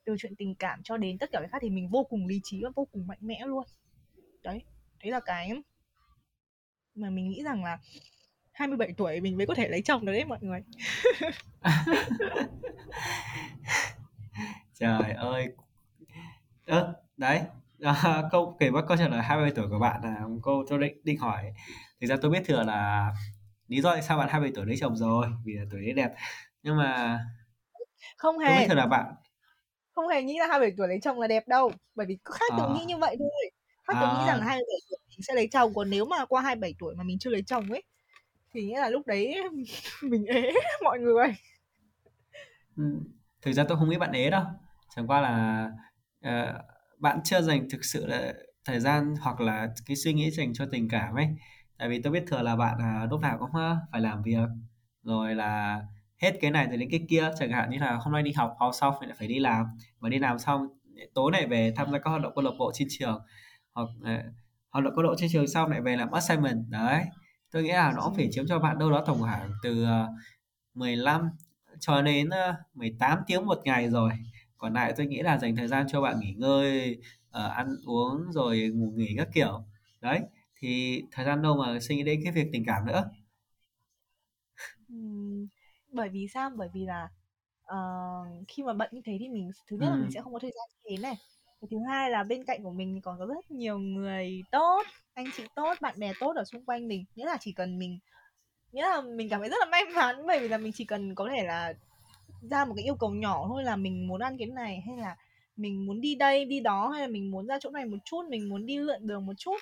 từ 0.04 0.16
chuyện 0.18 0.36
tình 0.36 0.54
cảm 0.54 0.80
cho 0.84 0.96
đến 0.96 1.18
tất 1.18 1.30
cả 1.32 1.40
cái 1.40 1.48
khác 1.48 1.58
thì 1.62 1.70
mình 1.70 1.88
vô 1.88 2.04
cùng 2.10 2.26
lý 2.26 2.40
trí 2.44 2.60
và 2.62 2.70
vô 2.76 2.86
cùng 2.92 3.06
mạnh 3.06 3.18
mẽ 3.20 3.40
luôn. 3.46 3.64
Đấy 4.42 4.62
đấy 5.02 5.12
là 5.12 5.20
cái 5.20 5.52
mà 6.94 7.10
mình 7.10 7.28
nghĩ 7.28 7.42
rằng 7.44 7.64
là 7.64 7.78
27 8.58 8.92
tuổi 8.96 9.20
mình 9.20 9.36
mới 9.36 9.46
có 9.46 9.54
thể 9.54 9.68
lấy 9.68 9.82
chồng 9.82 10.06
được 10.06 10.12
đấy 10.12 10.24
mọi 10.24 10.38
người. 10.40 10.62
Trời 14.74 15.12
ơi. 15.12 15.48
Ơ 16.66 16.94
đấy. 17.16 17.40
À, 17.80 18.22
câu 18.30 18.56
kể 18.60 18.70
bắt 18.70 18.84
câu 18.88 18.96
trả 18.96 19.08
lời 19.08 19.22
27 19.22 19.52
tuổi 19.56 19.68
của 19.70 19.78
bạn 19.78 20.00
là 20.04 20.16
câu 20.42 20.64
tôi 20.68 20.78
định 20.78 21.00
định 21.04 21.18
hỏi. 21.18 21.52
Thực 22.00 22.06
ra 22.06 22.16
tôi 22.22 22.30
biết 22.30 22.42
thừa 22.46 22.62
là 22.62 23.12
lý 23.68 23.80
do 23.80 23.92
tại 23.92 24.02
sao 24.02 24.18
bạn 24.18 24.28
27 24.30 24.52
tuổi 24.54 24.66
lấy 24.66 24.76
chồng 24.80 24.96
rồi 24.96 25.26
vì 25.44 25.52
là 25.52 25.64
tuổi 25.70 25.80
đấy 25.80 25.92
đẹp. 25.92 26.10
Nhưng 26.62 26.76
mà 26.76 27.20
không 28.16 28.38
hề 28.38 28.48
tôi 28.48 28.58
biết 28.58 28.66
thừa 28.68 28.74
là 28.74 28.86
bạn. 28.86 29.14
Không 29.92 30.08
hề 30.08 30.22
nghĩ 30.22 30.38
là 30.38 30.46
27 30.46 30.74
tuổi 30.76 30.88
lấy 30.88 30.98
chồng 31.02 31.20
là 31.20 31.26
đẹp 31.26 31.48
đâu. 31.48 31.72
Bởi 31.94 32.06
vì 32.06 32.18
khác 32.24 32.50
à. 32.50 32.66
nghĩ 32.74 32.84
như 32.84 32.96
vậy 32.96 33.16
thôi. 33.18 33.50
Khác 33.84 33.94
à. 33.96 34.00
tự 34.00 34.06
nghĩ 34.06 34.26
rằng 34.26 34.40
27 34.40 34.80
tuổi 34.90 34.98
mình 35.08 35.22
sẽ 35.22 35.34
lấy 35.34 35.48
chồng. 35.52 35.74
Còn 35.74 35.90
nếu 35.90 36.04
mà 36.04 36.24
qua 36.24 36.42
27 36.42 36.74
tuổi 36.78 36.94
mà 36.94 37.04
mình 37.04 37.18
chưa 37.18 37.30
lấy 37.30 37.42
chồng 37.46 37.70
ấy 37.70 37.82
thì 38.58 38.66
nghĩa 38.66 38.80
là 38.80 38.90
lúc 38.90 39.06
đấy 39.06 39.36
mình 40.02 40.24
ế 40.24 40.52
mọi 40.84 40.98
người. 40.98 41.28
Ừ. 42.76 42.84
thực 43.42 43.52
ra 43.52 43.64
tôi 43.68 43.78
không 43.78 43.90
nghĩ 43.90 43.98
bạn 43.98 44.12
ế 44.12 44.30
đâu. 44.30 44.42
Chẳng 44.96 45.06
qua 45.06 45.20
là 45.20 45.66
uh, 46.28 46.54
bạn 46.98 47.20
chưa 47.24 47.40
dành 47.40 47.68
thực 47.70 47.84
sự 47.84 48.06
là 48.06 48.32
thời 48.64 48.80
gian 48.80 49.14
hoặc 49.20 49.40
là 49.40 49.68
cái 49.86 49.96
suy 49.96 50.12
nghĩ 50.12 50.30
dành 50.30 50.54
cho 50.54 50.66
tình 50.72 50.88
cảm 50.88 51.14
ấy. 51.14 51.28
Tại 51.78 51.88
vì 51.88 52.02
tôi 52.02 52.12
biết 52.12 52.24
thừa 52.26 52.42
là 52.42 52.56
bạn 52.56 52.78
uh, 53.04 53.10
lúc 53.10 53.20
nào 53.20 53.36
cũng 53.38 53.50
phải 53.92 54.00
làm 54.00 54.22
việc. 54.22 54.48
Rồi 55.02 55.34
là 55.34 55.82
hết 56.22 56.32
cái 56.40 56.50
này 56.50 56.66
rồi 56.66 56.76
đến 56.76 56.88
cái 56.90 57.00
kia 57.08 57.30
chẳng 57.38 57.50
hạn 57.50 57.70
như 57.70 57.78
là 57.78 57.96
hôm 57.96 58.12
nay 58.12 58.22
đi 58.22 58.32
học 58.32 58.56
học 58.58 58.70
xong 58.74 58.94
lại 59.00 59.16
phải 59.18 59.28
đi 59.28 59.38
làm. 59.38 59.66
Và 59.98 60.08
đi 60.08 60.18
làm 60.18 60.38
xong 60.38 60.68
tối 61.14 61.32
này 61.32 61.46
về 61.46 61.72
tham 61.76 61.92
gia 61.92 61.98
các 61.98 62.10
hoạt 62.10 62.22
động 62.22 62.32
câu 62.34 62.44
lạc 62.44 62.50
bộ 62.58 62.72
trên 62.74 62.88
trường. 62.90 63.20
Hoặc 63.74 63.82
uh, 63.82 64.06
hoạt 64.70 64.84
động 64.84 64.92
câu 64.96 65.02
lạc 65.02 65.08
bộ 65.08 65.14
trên 65.18 65.30
trường 65.32 65.48
xong 65.48 65.70
lại 65.70 65.80
về 65.80 65.96
làm 65.96 66.10
assignment. 66.10 66.64
Đấy 66.68 67.04
tôi 67.50 67.62
nghĩ 67.62 67.72
là 67.72 67.92
nó 67.96 68.12
phải 68.16 68.28
chiếm 68.30 68.46
cho 68.46 68.58
bạn 68.58 68.78
đâu 68.78 68.90
đó 68.90 69.04
tổng 69.06 69.18
khoảng 69.20 69.50
từ 69.62 69.86
15 70.74 71.30
cho 71.80 72.02
đến 72.02 72.30
18 72.74 73.18
tiếng 73.26 73.46
một 73.46 73.58
ngày 73.64 73.88
rồi. 73.88 74.10
Còn 74.58 74.72
lại 74.72 74.94
tôi 74.96 75.06
nghĩ 75.06 75.22
là 75.22 75.38
dành 75.38 75.56
thời 75.56 75.68
gian 75.68 75.86
cho 75.88 76.00
bạn 76.00 76.20
nghỉ 76.20 76.32
ngơi 76.32 76.98
uh, 77.28 77.52
ăn 77.52 77.76
uống 77.86 78.32
rồi 78.32 78.70
ngủ 78.74 78.92
nghỉ 78.96 79.14
các 79.16 79.28
kiểu. 79.34 79.64
Đấy 80.00 80.20
thì 80.60 81.02
thời 81.12 81.24
gian 81.24 81.42
đâu 81.42 81.56
mà 81.56 81.80
suy 81.80 81.96
nghĩ 81.96 82.02
đến 82.02 82.20
cái 82.24 82.32
việc 82.32 82.48
tình 82.52 82.64
cảm 82.66 82.86
nữa? 82.86 83.10
Bởi 85.92 86.08
vì 86.08 86.26
sao? 86.34 86.50
Bởi 86.56 86.68
vì 86.74 86.86
là 86.86 87.08
uh, 87.72 88.48
khi 88.48 88.62
mà 88.62 88.72
bận 88.72 88.88
như 88.92 89.00
thế 89.04 89.16
thì 89.20 89.28
mình 89.28 89.50
thứ 89.66 89.76
nhất 89.76 89.86
ừ. 89.86 89.90
là 89.90 89.96
mình 89.96 90.10
sẽ 90.10 90.20
không 90.20 90.32
có 90.32 90.38
thời 90.38 90.50
gian 90.50 90.68
đến 90.84 91.02
này 91.02 91.14
thứ 91.70 91.76
hai 91.88 92.10
là 92.10 92.24
bên 92.24 92.44
cạnh 92.44 92.62
của 92.62 92.70
mình 92.70 93.00
còn 93.00 93.18
có 93.18 93.26
rất 93.26 93.50
nhiều 93.50 93.78
người 93.78 94.42
tốt 94.50 94.82
anh 95.14 95.26
chị 95.36 95.42
tốt 95.54 95.74
bạn 95.80 95.94
bè 95.98 96.12
tốt 96.20 96.32
ở 96.36 96.44
xung 96.44 96.64
quanh 96.64 96.88
mình. 96.88 97.04
Nghĩa 97.16 97.24
là 97.24 97.36
chỉ 97.40 97.52
cần 97.52 97.78
mình 97.78 97.98
nghĩa 98.72 98.82
là 98.82 99.00
mình 99.00 99.28
cảm 99.28 99.40
thấy 99.40 99.48
rất 99.48 99.56
là 99.60 99.66
may 99.66 99.84
mắn 99.84 100.26
bởi 100.26 100.40
vì 100.40 100.48
là 100.48 100.58
mình 100.58 100.72
chỉ 100.72 100.84
cần 100.84 101.14
có 101.14 101.28
thể 101.30 101.44
là 101.44 101.72
ra 102.50 102.64
một 102.64 102.74
cái 102.76 102.84
yêu 102.84 102.94
cầu 102.94 103.10
nhỏ 103.10 103.44
thôi 103.48 103.64
là 103.64 103.76
mình 103.76 104.08
muốn 104.08 104.20
ăn 104.20 104.38
cái 104.38 104.46
này 104.46 104.82
hay 104.86 104.96
là 104.96 105.16
mình 105.56 105.86
muốn 105.86 106.00
đi 106.00 106.14
đây 106.14 106.44
đi 106.44 106.60
đó 106.60 106.88
hay 106.88 107.02
là 107.02 107.08
mình 107.08 107.30
muốn 107.30 107.46
ra 107.46 107.58
chỗ 107.60 107.70
này 107.70 107.84
một 107.84 107.96
chút 108.04 108.22
mình 108.28 108.48
muốn 108.48 108.66
đi 108.66 108.78
lượn 108.78 109.06
đường 109.06 109.26
một 109.26 109.34
chút. 109.38 109.56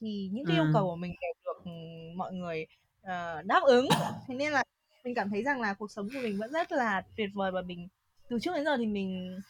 Thì 0.00 0.30
những 0.32 0.46
cái 0.46 0.56
ừ. 0.56 0.62
yêu 0.62 0.70
cầu 0.74 0.84
của 0.84 0.96
mình 0.96 1.14
đều 1.20 1.32
được 1.44 1.64
ừ, 1.64 1.70
mọi 2.16 2.32
người 2.32 2.66
uh, 3.02 3.44
đáp 3.44 3.62
ứng. 3.62 3.88
Thế 4.28 4.34
nên 4.34 4.52
là 4.52 4.64
mình 5.04 5.14
cảm 5.14 5.30
thấy 5.30 5.42
rằng 5.42 5.60
là 5.60 5.74
cuộc 5.74 5.90
sống 5.90 6.08
của 6.14 6.20
mình 6.22 6.38
vẫn 6.38 6.52
rất 6.52 6.72
là 6.72 7.02
tuyệt 7.16 7.30
vời 7.34 7.50
và 7.50 7.62
mình 7.62 7.88
từ 8.28 8.38
trước 8.42 8.54
đến 8.54 8.64
giờ 8.64 8.76
thì 8.76 8.86
mình 8.86 9.40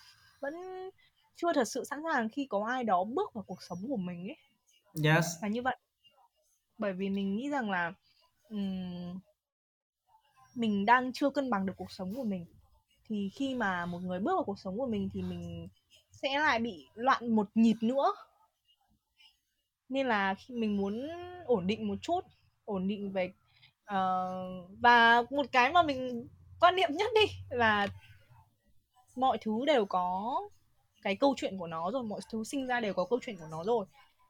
vẫn 0.40 0.54
chưa 1.36 1.52
thật 1.52 1.64
sự 1.64 1.84
sẵn 1.84 2.02
sàng 2.12 2.28
khi 2.28 2.46
có 2.50 2.66
ai 2.68 2.84
đó 2.84 3.04
bước 3.04 3.34
vào 3.34 3.44
cuộc 3.46 3.62
sống 3.62 3.78
của 3.88 3.96
mình 3.96 4.28
ấy. 4.28 4.36
Yes. 5.04 5.26
Là 5.42 5.48
như 5.48 5.62
vậy 5.62 5.76
bởi 6.80 6.92
vì 6.92 7.10
mình 7.10 7.36
nghĩ 7.36 7.50
rằng 7.50 7.70
là 7.70 7.92
um, 8.48 9.20
mình 10.54 10.86
đang 10.86 11.12
chưa 11.12 11.30
cân 11.30 11.50
bằng 11.50 11.66
được 11.66 11.72
cuộc 11.76 11.90
sống 11.90 12.14
của 12.14 12.24
mình. 12.24 12.46
Thì 13.08 13.30
khi 13.34 13.54
mà 13.54 13.86
một 13.86 13.98
người 13.98 14.20
bước 14.20 14.34
vào 14.34 14.44
cuộc 14.44 14.58
sống 14.58 14.78
của 14.78 14.86
mình 14.86 15.08
thì 15.12 15.22
mình 15.22 15.68
sẽ 16.10 16.38
lại 16.38 16.58
bị 16.58 16.86
loạn 16.94 17.36
một 17.36 17.48
nhịp 17.54 17.76
nữa. 17.80 18.14
Nên 19.88 20.06
là 20.06 20.34
khi 20.34 20.54
mình 20.54 20.76
muốn 20.76 21.08
ổn 21.44 21.66
định 21.66 21.88
một 21.88 21.96
chút 22.02 22.20
ổn 22.64 22.88
định 22.88 23.12
về 23.12 23.32
uh, 23.90 24.70
và 24.80 25.22
một 25.30 25.46
cái 25.52 25.72
mà 25.72 25.82
mình 25.82 26.28
quan 26.60 26.76
niệm 26.76 26.90
nhất 26.92 27.10
đi 27.14 27.32
là 27.50 27.86
mọi 29.16 29.38
thứ 29.40 29.64
đều 29.66 29.86
có 29.86 30.40
cái 31.02 31.16
câu 31.16 31.34
chuyện 31.36 31.58
của 31.58 31.66
nó 31.66 31.90
rồi, 31.90 32.02
mọi 32.02 32.20
thứ 32.32 32.44
sinh 32.44 32.66
ra 32.66 32.80
đều 32.80 32.94
có 32.94 33.04
câu 33.04 33.18
chuyện 33.22 33.36
của 33.36 33.48
nó 33.50 33.64
rồi. 33.64 33.86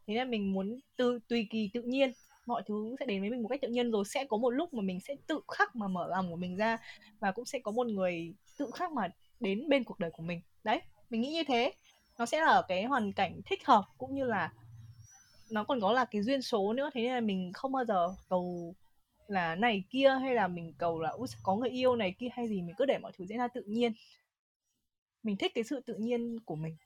Thế 0.06 0.14
nên 0.14 0.30
mình 0.30 0.52
muốn 0.52 0.80
từ 0.96 1.18
tùy 1.28 1.46
kỳ 1.50 1.70
tự 1.74 1.83
nhiên, 1.83 2.12
mọi 2.46 2.62
thứ 2.66 2.96
sẽ 3.00 3.06
đến 3.06 3.20
với 3.20 3.30
mình 3.30 3.42
một 3.42 3.48
cách 3.48 3.61
tự 3.62 3.68
nhiên 3.68 3.90
rồi. 3.90 4.04
Sẽ 4.04 4.24
có 4.24 4.37
một 4.37 4.50
lúc 4.50 4.74
mà 4.74 4.83
mình 4.83 5.00
sẽ 5.00 5.16
tự 5.26 5.40
khắc 5.48 5.76
mà 5.76 5.88
mở 5.88 6.06
lòng 6.09 6.30
của 6.30 6.37
mình 6.37 6.56
ra 6.56 6.78
và 7.20 7.33
cũng 7.33 7.44
sẽ 7.44 7.59
có 7.59 7.70
một 7.70 7.87
người 7.87 8.35
tự 8.59 8.70
khắc 8.74 8.92
mà 8.92 9.09
đến 9.40 9.68
bên 9.68 9.85
cuộc 9.85 9.98
đời 9.98 10.11
của 10.11 10.22
mình. 10.22 10.40
Đấy, 10.64 10.80
mình 11.11 11.20
nghĩ 11.20 11.33
như 11.33 11.44
thế. 11.44 11.72
Nó 12.18 12.26
sẽ 12.26 12.40
là 12.40 12.46
ở 12.46 12.62
cái 12.68 12.85
hoàn 12.85 13.12
cảnh 13.12 13.40
thích 13.46 13.66
hợp 13.66 13.85
cũng 13.98 14.14
như 14.14 14.24
là 14.24 14.52
nó 15.50 15.64
còn 15.64 15.80
có 15.80 15.92
là 15.92 16.04
cái 16.04 16.22
duyên 16.22 16.42
số 16.42 16.72
nữa. 16.72 16.90
Thế 16.94 17.02
nên 17.02 17.12
là 17.12 17.20
mình 17.20 17.52
không 17.52 17.72
bao 17.72 17.85
giờ 17.85 18.14
cầu 18.28 18.74
là 19.28 19.54
này 19.54 19.85
kia 19.90 20.18
hay 20.22 20.35
là 20.35 20.48
mình 20.48 20.72
cầu 20.78 21.00
là 21.00 21.16
có 21.42 21.56
người 21.56 21.70
yêu 21.70 21.96
này 21.96 22.14
kia 22.18 22.28
hay 22.33 22.48
gì, 22.48 22.62
mình 22.62 22.74
cứ 22.78 22.85
để 22.87 22.98
mọi 22.98 23.12
thứ 23.18 23.26
diễn 23.26 23.38
ra 23.38 23.48
tự 23.48 23.62
nhiên 23.66 23.92
mình 25.22 25.37
thích 25.37 25.52
cái 25.54 25.64
sự 25.64 25.80
tự 25.87 25.94
nhiên 25.94 26.38
của 26.44 26.54
mình. 26.54 26.76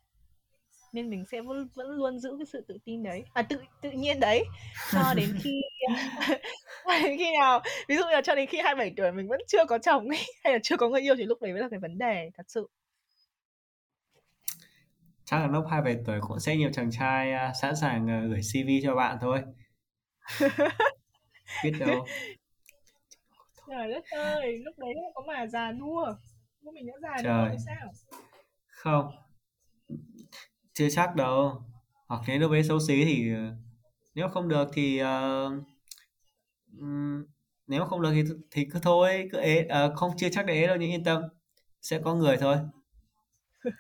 Nên 0.93 1.11
mình 1.11 1.25
sẽ 1.31 1.41
vẫn, 1.41 1.69
vẫn 1.75 1.91
luôn 1.91 2.19
giữ 2.19 2.37
cái 2.39 2.47
sự 2.47 2.65
tự 2.69 2.79
tin 2.85 3.03
đấy. 3.03 3.25
À 3.33 3.43
tự 3.43 3.57
tự 3.81 3.91
nhiên 3.91 4.21
đấy. 4.21 4.45
Cho 4.93 5.15
đến 5.17 5.39
khi 5.43 5.61
đến 7.03 7.19
khi 7.19 7.33
nào 7.41 7.61
ví 7.89 7.97
dụ 7.97 8.03
như 8.05 8.11
là 8.11 8.23
cho 8.23 8.35
đến 8.35 8.49
khi 8.49 8.59
27 8.59 8.93
tuổi 8.97 9.13
mình 9.13 9.29
vẫn 9.29 9.41
chưa 9.49 9.65
có 9.69 9.79
chồng 9.79 10.09
ấy, 10.09 10.21
hay 10.45 10.53
là 10.53 10.59
chưa 10.63 10.77
có 10.77 10.89
người 10.89 11.01
yêu 11.01 11.15
thì 11.19 11.25
lúc 11.25 11.43
đấy 11.43 11.53
mới 11.53 11.63
là 11.63 11.69
cái 11.71 11.81
vấn 11.81 11.99
đề 11.99 12.31
thật 12.37 12.45
sự. 12.49 12.69
Chắc 15.25 15.39
là 15.39 15.47
lúc 15.47 15.65
27 15.71 16.03
tuổi 16.07 16.19
cũng 16.21 16.41
sẽ 16.41 16.57
nhiều 16.57 16.71
chàng 16.73 16.91
trai 16.91 17.33
à, 17.33 17.53
sẵn 17.61 17.77
sàng 17.77 18.11
à, 18.11 18.23
gửi 18.29 18.41
CV 18.41 18.69
cho 18.83 18.95
bạn 18.95 19.19
thôi. 19.21 19.43
Biết 21.65 21.73
đâu. 21.81 22.07
Trời 23.67 23.91
đất 23.91 24.05
ơi 24.11 24.59
lúc 24.65 24.79
đấy 24.79 24.95
có 25.15 25.23
mà 25.27 25.47
già 25.47 25.73
nua 25.73 26.15
mình 26.73 26.87
đã 26.87 26.93
già 27.03 27.23
Trời. 27.23 27.49
thì 27.53 27.57
sao? 27.67 27.93
Không. 28.67 29.11
Chưa 30.73 30.89
chắc 30.91 31.17
đâu. 31.17 31.63
Hoặc 32.07 32.23
nếu 32.29 32.39
lúc 32.39 32.51
ấy 32.51 32.65
xấu 32.65 32.81
xí 32.81 33.05
thì 33.05 33.31
nếu 34.15 34.29
không 34.29 34.49
được 34.49 34.69
thì 34.73 35.03
uh, 35.03 35.53
nếu 37.67 37.85
không 37.85 38.03
được 38.03 38.11
thì 38.15 38.23
thì 38.51 38.67
cứ 38.73 38.79
thôi 38.83 39.29
cứ 39.33 39.39
ế 39.39 39.69
uh, 39.87 39.97
không 39.97 40.11
chưa 40.17 40.29
chắc 40.33 40.47
để 40.47 40.55
ế 40.55 40.67
đâu 40.67 40.77
nhưng 40.77 40.91
yên 40.91 41.05
tâm 41.05 41.23
sẽ 41.83 42.01
có 42.05 42.15
người 42.15 42.37
thôi. 42.37 42.57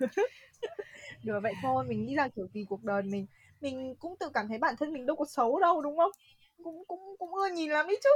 Được 1.24 1.40
vậy 1.42 1.54
thôi 1.62 1.84
mình 1.88 2.06
nghĩ 2.06 2.14
rằng 2.14 2.30
kiểu 2.30 2.46
gì 2.54 2.64
cuộc 2.68 2.84
đời 2.84 3.02
mình 3.02 3.26
mình 3.60 3.94
cũng 3.98 4.16
tự 4.20 4.30
cảm 4.34 4.48
thấy 4.48 4.58
bản 4.58 4.74
thân 4.78 4.92
mình 4.92 5.06
đâu 5.06 5.16
có 5.16 5.24
xấu 5.28 5.60
đâu 5.60 5.82
đúng 5.82 5.96
không? 5.96 6.10
Cũng 6.64 6.84
cũng 6.88 7.16
cũng 7.18 7.34
ưa 7.34 7.48
nhìn 7.54 7.70
lắm 7.70 7.86
ý 7.86 7.94
chứ. 8.02 8.10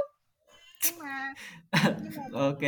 Nhưng 0.85 0.99
mà, 0.99 1.33
nhưng 1.73 2.11
mà... 2.17 2.23
ok 2.39 2.61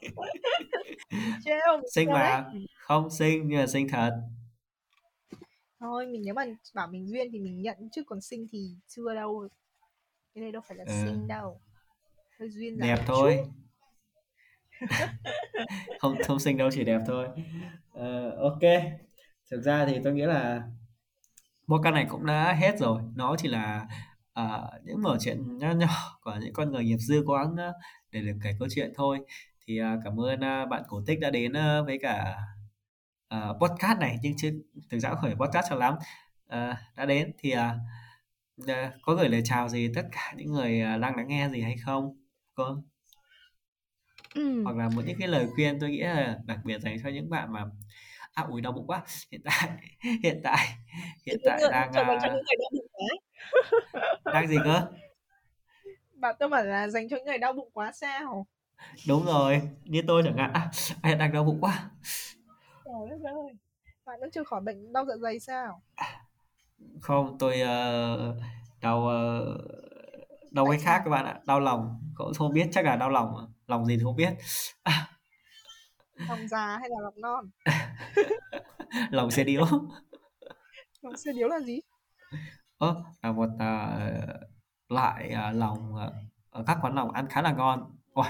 Trêu, 1.44 1.80
xinh 1.94 2.08
mà. 2.12 2.50
không 2.80 3.10
xinh 3.10 3.48
nhưng 3.48 3.58
mà 3.58 3.66
xinh 3.66 3.88
thật. 3.88 4.10
Thôi 5.80 6.06
mình 6.06 6.22
nếu 6.24 6.34
mà 6.34 6.44
bảo 6.74 6.86
mình 6.86 7.08
duyên 7.08 7.28
thì 7.32 7.38
mình 7.38 7.62
nhận 7.62 7.76
chứ 7.92 8.02
còn 8.06 8.20
sinh 8.20 8.46
thì 8.52 8.76
chưa 8.88 9.14
đâu. 9.14 9.48
Cái 10.34 10.42
này 10.42 10.52
đâu 10.52 10.62
phải 10.68 10.76
là 10.76 10.84
Ừ. 10.86 10.92
xinh 11.04 11.26
đâu. 11.28 11.60
Hơi 12.40 12.50
duyên 12.50 12.78
dáng 12.78 12.88
đẹp 12.96 13.02
thôi. 13.06 13.38
không 15.98 16.16
không 16.26 16.38
xinh 16.38 16.56
đâu 16.56 16.70
chỉ 16.72 16.84
đẹp 16.84 17.00
thôi. 17.06 17.28
Ờ, 17.92 18.30
ok. 18.30 18.60
Thực 19.50 19.60
ra 19.60 19.86
thì 19.86 19.98
tôi 20.04 20.12
nghĩ 20.12 20.22
là 20.22 20.62
podcast 21.68 21.94
này 21.94 22.06
cũng 22.08 22.26
đã 22.26 22.52
hết 22.52 22.78
rồi. 22.78 23.02
Nó 23.16 23.36
chỉ 23.38 23.48
là 23.48 23.86
à, 24.32 24.60
những 24.84 25.02
mở 25.02 25.16
chuyện 25.20 25.58
nho 25.58 25.72
nhỏ 25.72 26.18
của 26.22 26.38
những 26.40 26.52
con 26.52 26.72
người 26.72 26.84
nghiệp 26.84 26.96
dư 26.98 27.24
ờ, 27.56 27.72
để 28.10 28.20
được 28.20 28.32
kể 28.42 28.50
câu 28.58 28.68
chuyện 28.70 28.92
thôi 28.96 29.18
thì 29.68 29.78
à, 29.78 29.96
cảm 30.04 30.20
ơn 30.20 30.40
à, 30.40 30.66
bạn 30.66 30.82
cổ 30.88 31.02
tích 31.06 31.20
đã 31.20 31.30
đến 31.30 31.52
à, 31.52 31.82
với 31.82 31.98
cả 32.02 32.36
à, 33.28 33.48
podcast 33.60 33.98
này 33.98 34.16
nhưng 34.22 34.36
chứ 34.36 34.62
thực 34.90 34.98
ra 34.98 35.14
phải 35.22 35.34
podcast 35.34 35.66
cho 35.70 35.76
lắm. 35.76 35.94
À, 36.46 36.82
đã 36.96 37.06
đến 37.06 37.32
thì 37.38 37.50
à, 37.50 37.78
à, 38.66 38.92
có 39.02 39.14
gửi 39.14 39.28
lời 39.28 39.42
chào 39.44 39.68
gì 39.68 39.90
tất 39.94 40.02
cả 40.12 40.34
những 40.36 40.52
người 40.52 40.80
à, 40.80 40.96
đang 40.96 41.16
lắng 41.16 41.28
nghe 41.28 41.48
gì 41.48 41.60
hay 41.60 41.76
không? 41.84 42.22
Cô 42.54 42.64
ừ. 44.34 44.62
hoặc 44.64 44.76
là 44.76 44.88
một 44.88 45.02
những 45.06 45.18
cái 45.18 45.28
lời 45.28 45.46
khuyên 45.54 45.80
tôi 45.80 45.90
nghĩ 45.90 46.00
là 46.00 46.38
đặc 46.44 46.58
biệt 46.64 46.80
dành 46.80 46.96
cho 47.02 47.08
những 47.08 47.30
bạn 47.30 47.52
mà 47.52 47.64
à 48.34 48.44
ui 48.50 48.60
đau 48.60 48.72
bụng 48.72 48.86
quá. 48.86 49.02
Hiện 49.32 49.40
tại 49.44 49.70
hiện 50.22 50.40
tại 50.44 50.66
hiện 51.26 51.38
tại 51.44 51.60
đang 51.70 51.90
cho 51.94 52.04
dành 52.04 52.18
cho 52.22 52.28
những 52.28 52.42
người 52.44 52.56
đau 52.60 52.70
bụng 52.72 52.86
quá. 52.92 54.32
Đang 54.32 54.48
gì 54.48 54.56
cơ? 54.64 54.86
Bạn 56.14 56.36
tôi 56.38 56.48
bảo 56.48 56.64
là 56.64 56.88
dành 56.88 57.08
cho 57.08 57.16
những 57.16 57.26
người 57.26 57.38
đau 57.38 57.52
bụng 57.52 57.70
quá 57.72 57.92
sao 57.92 58.46
đúng 59.08 59.24
rồi 59.24 59.62
như 59.84 60.02
tôi 60.06 60.22
chẳng 60.24 60.36
hạn. 60.36 60.50
À, 60.52 60.70
anh 61.02 61.18
đang 61.18 61.32
đau 61.32 61.44
bụng 61.44 61.60
quá. 61.60 61.90
Trời 62.84 63.10
đất 63.10 63.30
ơi 63.30 63.54
bạn 64.06 64.20
vẫn 64.20 64.30
chưa 64.30 64.44
khỏi 64.44 64.60
bệnh 64.60 64.92
đau 64.92 65.04
dạ 65.04 65.14
dày 65.22 65.40
sao? 65.40 65.82
Không 67.00 67.38
tôi 67.38 67.60
ờ, 67.60 68.36
đau 68.80 69.08
ờ, 69.08 69.58
đau 70.50 70.66
cái 70.70 70.78
khác 70.78 71.02
các 71.04 71.10
bạn 71.10 71.24
ạ 71.24 71.40
đau 71.46 71.60
lòng. 71.60 72.00
Cậu 72.16 72.32
không 72.38 72.52
biết 72.52 72.68
chắc 72.72 72.84
là 72.84 72.96
đau 72.96 73.10
lòng 73.10 73.52
lòng 73.66 73.86
gì 73.86 73.96
thì 73.96 74.02
không 74.04 74.16
biết. 74.16 74.30
À, 74.82 75.08
lòng 76.28 76.48
già 76.48 76.78
hay 76.78 76.88
là 76.88 76.96
lòng 77.02 77.20
non? 77.20 77.50
Lòng 79.10 79.30
xe 79.30 79.44
điếu. 79.44 79.64
Lòng 81.02 81.16
xe 81.16 81.32
điếu 81.32 81.48
là 81.48 81.60
gì? 81.60 81.80
Ơ 82.78 82.94
là 83.22 83.32
một 83.32 83.48
à, 83.58 83.98
loại 84.88 85.28
à, 85.28 85.52
lòng 85.52 85.96
à, 85.96 86.10
ở 86.50 86.64
các 86.66 86.78
quán 86.82 86.94
lòng 86.94 87.10
ăn 87.10 87.28
khá 87.28 87.42
là 87.42 87.52
ngon. 87.52 87.96
Ôi, 88.12 88.26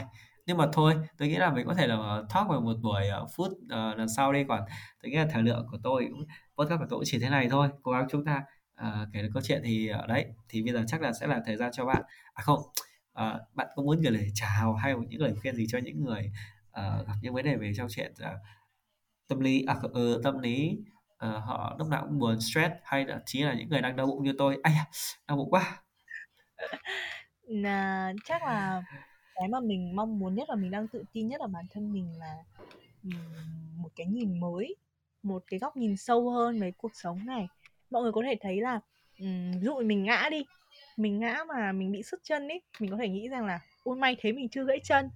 nhưng 0.49 0.57
mà 0.57 0.67
thôi 0.73 0.95
tôi 1.19 1.29
nghĩ 1.29 1.37
là 1.37 1.51
mình 1.51 1.67
có 1.67 1.75
thể 1.75 1.87
là 1.87 2.23
talk 2.35 2.49
vào 2.49 2.61
một 2.61 2.75
buổi 2.83 3.03
uh, 3.23 3.31
phút 3.37 3.53
uh, 3.53 3.69
lần 3.71 4.09
sau 4.17 4.33
đi 4.33 4.45
còn. 4.49 4.61
Tôi 5.03 5.11
nghĩ 5.11 5.17
là 5.17 5.27
thời 5.31 5.43
lượng 5.43 5.67
của 5.71 5.79
tôi 5.83 6.07
cũng 6.11 6.27
podcast 6.57 6.81
của 6.81 6.87
tôi 6.91 6.99
cũng 6.99 7.05
chỉ 7.07 7.19
thế 7.19 7.31
này 7.31 7.49
thôi. 7.51 7.69
Cố 7.83 7.93
gắng 7.93 8.07
chúng 8.11 8.25
ta 8.25 8.43
uh, 8.81 9.09
kể 9.13 9.23
được 9.23 9.29
câu 9.35 9.43
chuyện 9.43 9.63
thì 9.65 9.89
ở 9.89 10.07
đấy 10.07 10.27
thì 10.49 10.63
bây 10.63 10.73
giờ 10.73 10.85
chắc 10.87 11.03
là 11.03 11.13
sẽ 11.13 11.27
là 11.27 11.41
thời 11.47 11.57
gian 11.57 11.71
cho 11.73 11.85
bạn. 11.85 12.03
À 12.35 12.43
không 12.43 12.59
uh, 12.59 13.55
bạn 13.55 13.69
có 13.77 13.83
muốn 13.83 14.01
gửi 14.01 14.13
lời 14.13 14.29
chào 14.35 14.75
hay 14.75 14.95
những 15.09 15.21
lời 15.21 15.35
khuyên 15.41 15.57
gì 15.57 15.67
cho 15.69 15.79
những 15.79 16.05
người 16.05 16.33
uh, 16.69 17.07
gặp 17.07 17.15
những 17.23 17.35
vấn 17.35 17.45
đề 17.45 17.57
về 17.57 17.73
trong 17.77 17.87
chuyện 17.91 18.13
uh, 18.13 18.41
tâm 19.29 19.41
lý 19.41 19.65
à 19.67 19.77
ừ, 19.93 20.21
tâm 20.25 20.39
lý 20.39 20.79
uh, 21.27 21.45
họ 21.45 21.77
lúc 21.79 21.89
nào 21.89 22.03
cũng 22.09 22.19
buồn 22.19 22.41
stress 22.41 22.75
hay 22.85 23.05
là 23.05 23.21
chỉ 23.27 23.43
là 23.43 23.55
những 23.55 23.69
người 23.69 23.81
đang 23.81 23.97
đau 23.97 24.07
bụng 24.07 24.25
như 24.25 24.35
tôi. 24.39 24.59
Ai 24.63 24.75
đau 25.29 25.37
bụng 25.37 25.51
quá. 25.51 25.83
Chắc 28.25 28.43
là 28.43 28.83
cái 29.39 29.49
mà 29.49 29.61
mình 29.61 29.97
mong 29.97 30.19
muốn 30.19 30.35
nhất 30.35 30.49
và 30.49 30.55
mình 30.55 30.71
đang 30.71 30.89
tự 30.89 31.05
tin 31.13 31.29
nhất 31.29 31.41
ở 31.41 31.47
bản 31.47 31.65
thân 31.71 31.93
mình 31.93 32.19
là 32.19 32.37
một 33.77 33.89
cái 33.97 34.07
nhìn 34.07 34.41
mới, 34.41 34.77
một 35.23 35.45
cái 35.47 35.59
góc 35.59 35.77
nhìn 35.77 35.97
sâu 35.97 36.31
hơn 36.31 36.61
về 36.61 36.73
cuộc 36.79 36.91
sống 36.95 37.27
này. 37.27 37.49
Mọi 37.91 38.03
người 38.03 38.13
có 38.13 38.23
thể 38.27 38.37
thấy 38.41 38.61
là 38.61 38.81
ví 39.55 39.61
dụ 39.63 39.83
mình 39.85 40.03
ngã 40.03 40.29
đi, 40.31 40.45
mình 40.97 41.19
ngã 41.19 41.45
mà 41.49 41.73
mình 41.73 41.93
bị 41.93 42.03
sứt 42.03 42.21
chân 42.23 42.49
ấy 42.49 42.63
mình 42.81 42.91
có 42.91 42.97
thể 42.97 43.09
nghĩ 43.09 43.29
rằng 43.29 43.47
là, 43.47 43.61
ôi, 43.85 43.97
may 43.97 44.17
thế 44.21 44.33
mình 44.33 44.49
chưa 44.49 44.65
gãy 44.65 44.81
chân. 44.85 45.11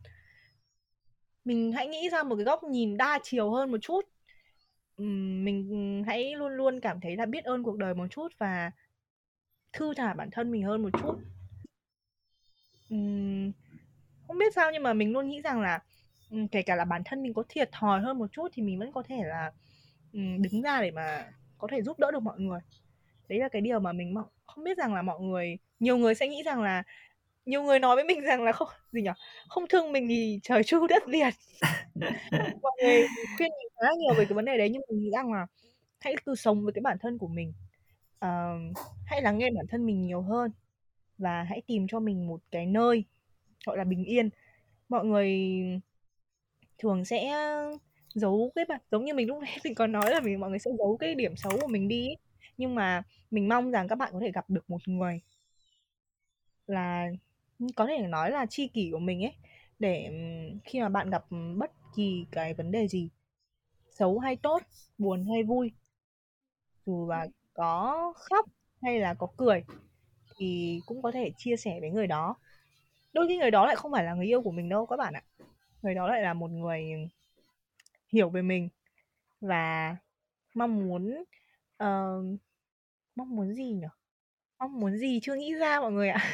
Mình 1.45 1.73
hãy 1.73 1.89
nghĩ 1.89 2.09
ra 2.11 2.23
một 2.23 2.37
cái 2.37 2.45
góc 2.45 2.65
nhìn 2.65 2.97
đa 2.97 3.19
chiều 3.23 3.51
hơn 3.51 3.71
một 3.71 3.79
chút. 3.83 4.01
Mình 4.97 6.03
hãy 6.07 6.35
luôn 6.35 6.53
luôn 6.53 6.81
cảm 6.81 7.01
thấy 7.01 7.17
là 7.17 7.27
biết 7.27 7.45
ơn 7.45 7.63
cuộc 7.63 7.77
đời 7.77 7.95
một 7.95 8.07
chút 8.11 8.29
và 8.39 8.71
thư 9.73 9.95
thả 9.95 10.15
bản 10.15 10.29
thân 10.33 10.51
mình 10.51 10.63
hơn 10.63 10.83
một 10.83 10.91
chút 11.03 11.17
không 14.33 14.39
biết 14.39 14.55
sao 14.55 14.71
nhưng 14.73 14.83
mà 14.83 14.93
mình 14.93 15.13
luôn 15.13 15.29
nghĩ 15.29 15.41
rằng 15.43 15.61
là 15.61 15.81
kể 16.51 16.63
cả 16.63 16.77
là 16.77 16.85
bản 16.85 17.03
thân 17.05 17.23
mình 17.23 17.35
có 17.35 17.43
thiệt 17.49 17.73
thòi 17.73 18.01
hơn 18.01 18.19
một 18.19 18.27
chút 18.33 18.49
thì 18.53 18.63
mình 18.63 18.79
vẫn 18.79 18.93
có 18.93 19.03
thể 19.03 19.17
là 19.25 19.53
đứng 20.13 20.63
ra 20.63 20.83
để 20.83 20.91
mà 20.91 21.27
có 21.59 21.69
thể 21.71 21.83
giúp 21.83 21.99
đỡ 21.99 22.11
được 22.11 22.23
mọi 22.23 22.41
người. 22.41 22.61
Đấy 23.29 23.39
là 23.39 23.49
cái 23.49 23.63
điều 23.63 23.81
mà 23.81 23.93
mình 23.93 24.15
mong 24.15 24.25
không 24.47 24.65
biết 24.65 24.79
rằng 24.79 24.95
là 24.95 25.03
mọi 25.03 25.21
người 25.21 25.59
nhiều 25.81 25.97
người 25.97 26.15
sẽ 26.15 26.29
nghĩ 26.29 26.43
rằng 26.43 26.63
là 26.63 26.83
nhiều 27.47 27.63
người 27.63 27.79
nói 27.79 27.97
với 27.97 28.05
mình 28.05 28.21
rằng 28.27 28.43
là 28.43 28.53
không 28.53 28.69
gì 28.93 29.03
nhỉ? 29.03 29.11
Không 29.49 29.65
thương 29.69 29.93
mình 29.93 30.09
thì 30.09 30.41
trời 30.43 30.65
chu 30.67 30.87
đất 30.87 31.03
diệt. 31.07 31.35
Mọi 32.63 32.73
người 32.83 33.07
khuyên 33.37 33.51
mình 33.51 33.73
khá 33.81 33.89
nhiều 33.99 34.15
về 34.15 34.25
cái 34.25 34.35
vấn 34.35 34.45
đề 34.45 34.59
đấy 34.59 34.69
nhưng 34.71 34.83
mình 34.89 34.99
nghĩ 34.99 35.11
rằng 35.11 35.33
là 35.33 35.47
hãy 36.01 36.15
cứ 36.27 36.35
sống 36.35 36.65
với 36.65 36.73
cái 36.73 36.83
bản 36.83 36.99
thân 37.01 37.19
của 37.19 37.29
mình. 37.29 37.53
Uh, 38.25 38.77
hãy 39.07 39.23
lắng 39.23 39.39
nghe 39.39 39.51
bản 39.51 39.67
thân 39.71 39.87
mình 39.87 40.03
nhiều 40.03 40.23
hơn 40.23 40.51
và 41.19 41.43
hãy 41.43 41.63
tìm 41.67 41.87
cho 41.89 42.01
mình 42.01 42.27
một 42.27 42.41
cái 42.51 42.67
nơi 42.67 43.05
gọi 43.67 43.77
là 43.79 43.85
bình 43.85 44.05
yên. 44.05 44.31
Mọi 44.89 45.07
người 45.07 45.31
thường 46.79 47.05
sẽ 47.05 47.33
giấu 48.15 48.53
cái 48.55 48.65
bản 48.69 48.81
giống 48.91 49.05
như 49.05 49.15
mình 49.15 49.29
lúc 49.29 49.39
nãy 49.43 49.59
mình 49.65 49.75
còn 49.75 49.93
nói 49.93 50.11
là 50.11 50.21
mình, 50.21 50.41
mọi 50.41 50.51
người 50.51 50.59
sẽ 50.59 50.71
giấu 50.79 50.97
cái 51.01 51.15
điểm 51.15 51.37
xấu 51.37 51.53
của 51.61 51.69
mình 51.69 51.89
đi 51.89 52.09
nhưng 52.57 52.75
mà 52.75 53.03
mình 53.31 53.49
mong 53.49 53.71
rằng 53.71 53.89
các 53.89 53.95
bạn 53.99 54.11
có 54.13 54.21
thể 54.21 54.31
gặp 54.33 54.51
được 54.51 54.71
một 54.71 54.89
người 54.89 55.21
là 56.67 57.07
ừ, 57.59 57.67
có 57.77 57.87
thể 57.87 57.99
nói 58.09 58.31
là 58.31 58.47
tri 58.47 58.69
kỷ 58.69 58.89
của 58.93 58.99
mình 58.99 59.23
ấy, 59.25 59.33
để 59.79 60.05
ừ, 60.05 60.13
khi 60.65 60.81
mà 60.81 60.89
bạn 60.89 61.11
gặp 61.11 61.25
bất 61.57 61.71
kỳ 61.97 62.27
cái 62.33 62.55
vấn 62.55 62.71
đề 62.71 62.89
gì, 62.89 63.09
xấu 63.93 64.21
hay 64.21 64.37
tốt, 64.37 64.63
buồn 64.99 65.27
hay 65.35 65.43
vui, 65.45 65.73
dù 66.87 67.09
là 67.11 67.27
có 67.55 68.13
khóc 68.17 68.47
hay 68.83 69.01
là 69.01 69.15
có 69.15 69.27
cười, 69.37 69.65
thì 70.39 70.81
cũng 70.87 71.03
có 71.03 71.13
thể 71.13 71.31
chia 71.39 71.57
sẻ 71.57 71.79
với 71.81 71.91
người 71.91 72.07
đó 72.07 72.37
đôi 73.13 73.29
khi 73.29 73.39
người 73.39 73.51
đó 73.51 73.67
lại 73.67 73.77
không 73.77 73.93
phải 73.93 74.05
là 74.05 74.15
người 74.15 74.27
yêu 74.27 74.43
của 74.43 74.51
mình 74.51 74.69
đâu 74.69 74.87
các 74.87 74.97
bạn 74.97 75.15
ạ. 75.15 75.23
Người 75.83 75.95
đó 75.95 76.09
lại 76.09 76.23
là 76.23 76.35
một 76.35 76.51
người 76.51 76.83
hiểu 78.13 78.31
về 78.31 78.43
mình 78.43 78.69
và 79.41 79.97
mong 80.55 80.89
muốn 80.89 81.25
uh, 81.83 82.41
mong 83.17 83.37
muốn 83.37 83.55
gì 83.55 83.65
nhỉ? 83.65 83.87
Mong 84.59 84.81
muốn 84.81 84.99
gì 84.99 85.21
chưa 85.23 85.35
nghĩ 85.35 85.55
ra 85.55 85.81
mọi 85.81 85.93
người 85.93 86.09
ạ. 86.09 86.25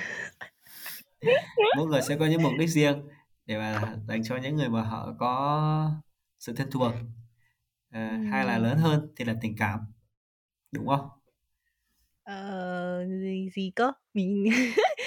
Mỗi 1.77 1.87
người 1.87 2.03
sẽ 2.03 2.17
có 2.17 2.27
những 2.27 2.43
mục 2.43 2.53
đích 2.59 2.69
riêng 2.69 3.09
để 3.47 3.59
mà 3.59 3.97
dành 4.09 4.23
cho 4.25 4.37
những 4.37 4.57
người 4.57 4.69
mà 4.69 4.83
họ 4.83 5.14
có 5.19 5.93
sự 6.38 6.53
thân 6.53 6.71
thuộc. 6.71 6.93
À, 7.91 8.09
ừ. 8.11 8.25
hay 8.31 8.45
là 8.45 8.59
lớn 8.59 8.79
hơn 8.79 9.12
thì 9.17 9.25
là 9.25 9.35
tình 9.41 9.55
cảm 9.59 9.81
đúng 10.73 10.87
không? 10.87 11.09
Ờ 12.23 13.07
gì, 13.09 13.51
gì 13.55 13.73
cơ? 13.77 13.93
Mình 14.14 14.45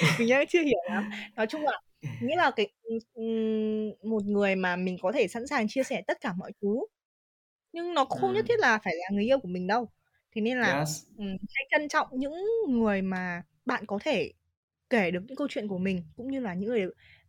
mình 0.19 0.29
đang 0.29 0.47
chưa 0.47 0.61
hiểu 0.61 0.79
lắm 0.89 1.09
nói 1.35 1.47
chung 1.47 1.61
là 1.61 1.81
nghĩa 2.21 2.35
là 2.35 2.51
cái 2.55 2.67
một 4.03 4.23
người 4.25 4.55
mà 4.55 4.75
mình 4.75 4.97
có 5.01 5.11
thể 5.11 5.27
sẵn 5.27 5.47
sàng 5.47 5.67
chia 5.67 5.83
sẻ 5.83 6.01
tất 6.07 6.21
cả 6.21 6.33
mọi 6.37 6.51
thứ 6.61 6.85
nhưng 7.73 7.93
nó 7.93 8.05
không 8.05 8.29
ừ. 8.29 8.35
nhất 8.35 8.45
thiết 8.47 8.59
là 8.59 8.79
phải 8.83 8.93
là 8.95 9.09
người 9.11 9.23
yêu 9.23 9.39
của 9.39 9.47
mình 9.47 9.67
đâu 9.67 9.89
thế 10.35 10.41
nên 10.41 10.59
là 10.59 10.77
yes. 10.77 11.05
hãy 11.27 11.67
trân 11.71 11.87
trọng 11.87 12.07
những 12.11 12.33
người 12.67 13.01
mà 13.01 13.43
bạn 13.65 13.85
có 13.85 13.99
thể 14.03 14.31
kể 14.89 15.11
được 15.11 15.19
những 15.27 15.35
câu 15.35 15.47
chuyện 15.49 15.67
của 15.67 15.77
mình 15.77 16.03
cũng 16.15 16.31
như 16.31 16.39
là 16.39 16.53
những 16.53 16.69
người 16.69 16.85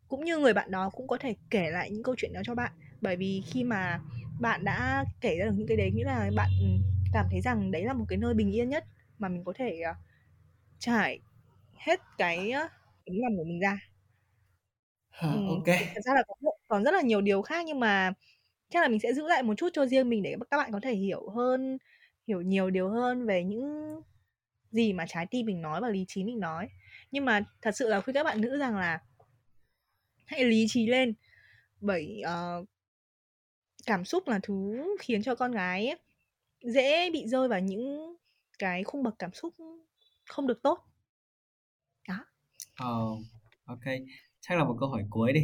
cũng 0.08 0.24
như 0.24 0.38
người 0.38 0.54
bạn 0.54 0.70
đó 0.70 0.90
cũng 0.90 1.06
có 1.06 1.16
thể 1.16 1.35
kể 1.50 1.70
lại 1.70 1.90
những 1.90 2.02
câu 2.02 2.14
chuyện 2.18 2.32
đó 2.32 2.40
cho 2.44 2.54
bạn 2.54 2.72
bởi 3.00 3.16
vì 3.16 3.42
khi 3.46 3.64
mà 3.64 4.00
bạn 4.40 4.64
đã 4.64 5.04
kể 5.20 5.37
ra 5.38 5.44
được 5.44 5.52
những 5.56 5.66
cái 5.66 5.76
đấy 5.76 5.90
nghĩa 5.94 6.04
là 6.04 6.30
bạn 6.37 6.50
cảm 7.12 7.26
thấy 7.30 7.40
rằng 7.40 7.70
đấy 7.70 7.85
là 7.85 7.92
một 7.92 8.04
cái 8.08 8.18
nơi 8.18 8.35
bình 8.35 8.56
yên 8.56 8.68
nhất 8.68 8.85
mà 9.18 9.28
mình 9.28 9.44
có 9.44 9.52
thể 9.56 9.80
uh, 9.90 9.96
trải 10.78 11.20
hết 11.86 12.00
cái 12.18 12.52
tấm 13.06 13.16
lòng 13.22 13.36
của 13.36 13.44
mình 13.44 13.60
ra. 13.60 13.78
Ừ, 15.20 15.28
ok. 15.48 15.76
thật 15.94 16.00
ra 16.04 16.14
là 16.14 16.22
có, 16.28 16.34
còn 16.68 16.84
rất 16.84 16.94
là 16.94 17.00
nhiều 17.00 17.20
điều 17.20 17.42
khác 17.42 17.64
nhưng 17.66 17.80
mà 17.80 18.12
chắc 18.70 18.82
là 18.82 18.88
mình 18.88 19.00
sẽ 19.00 19.12
giữ 19.12 19.26
lại 19.28 19.42
một 19.42 19.54
chút 19.56 19.68
cho 19.72 19.86
riêng 19.86 20.08
mình 20.08 20.22
để 20.22 20.36
các 20.50 20.56
bạn 20.56 20.72
có 20.72 20.80
thể 20.82 20.94
hiểu 20.94 21.30
hơn 21.30 21.78
hiểu 22.26 22.40
nhiều 22.40 22.70
điều 22.70 22.88
hơn 22.88 23.26
về 23.26 23.44
những 23.44 24.00
gì 24.70 24.92
mà 24.92 25.06
trái 25.08 25.26
tim 25.30 25.46
mình 25.46 25.62
nói 25.62 25.80
và 25.80 25.88
lý 25.88 26.04
trí 26.08 26.24
mình 26.24 26.40
nói. 26.40 26.68
Nhưng 27.10 27.24
mà 27.24 27.44
thật 27.62 27.76
sự 27.76 27.88
là 27.88 28.00
khuyên 28.00 28.14
các 28.14 28.24
bạn 28.24 28.40
nữ 28.40 28.58
rằng 28.58 28.76
là 28.76 29.00
hãy 30.24 30.44
lý 30.44 30.66
trí 30.68 30.86
lên 30.86 31.14
bởi 31.80 32.22
uh, 32.24 32.68
cảm 33.86 34.04
xúc 34.04 34.28
là 34.28 34.40
thứ 34.42 34.86
khiến 35.00 35.22
cho 35.22 35.34
con 35.34 35.52
gái 35.52 35.86
ấy, 35.86 35.98
dễ 36.62 37.10
bị 37.10 37.26
rơi 37.26 37.48
vào 37.48 37.60
những 37.60 38.16
cái 38.58 38.84
khung 38.84 39.02
bậc 39.02 39.14
cảm 39.18 39.32
xúc 39.32 39.54
không 40.26 40.46
được 40.46 40.62
tốt 40.62 40.91
oh, 42.85 43.18
ok. 43.64 43.85
Chắc 44.40 44.59
là 44.59 44.64
một 44.64 44.77
câu 44.81 44.88
hỏi 44.88 45.03
cuối 45.11 45.33
đi. 45.33 45.40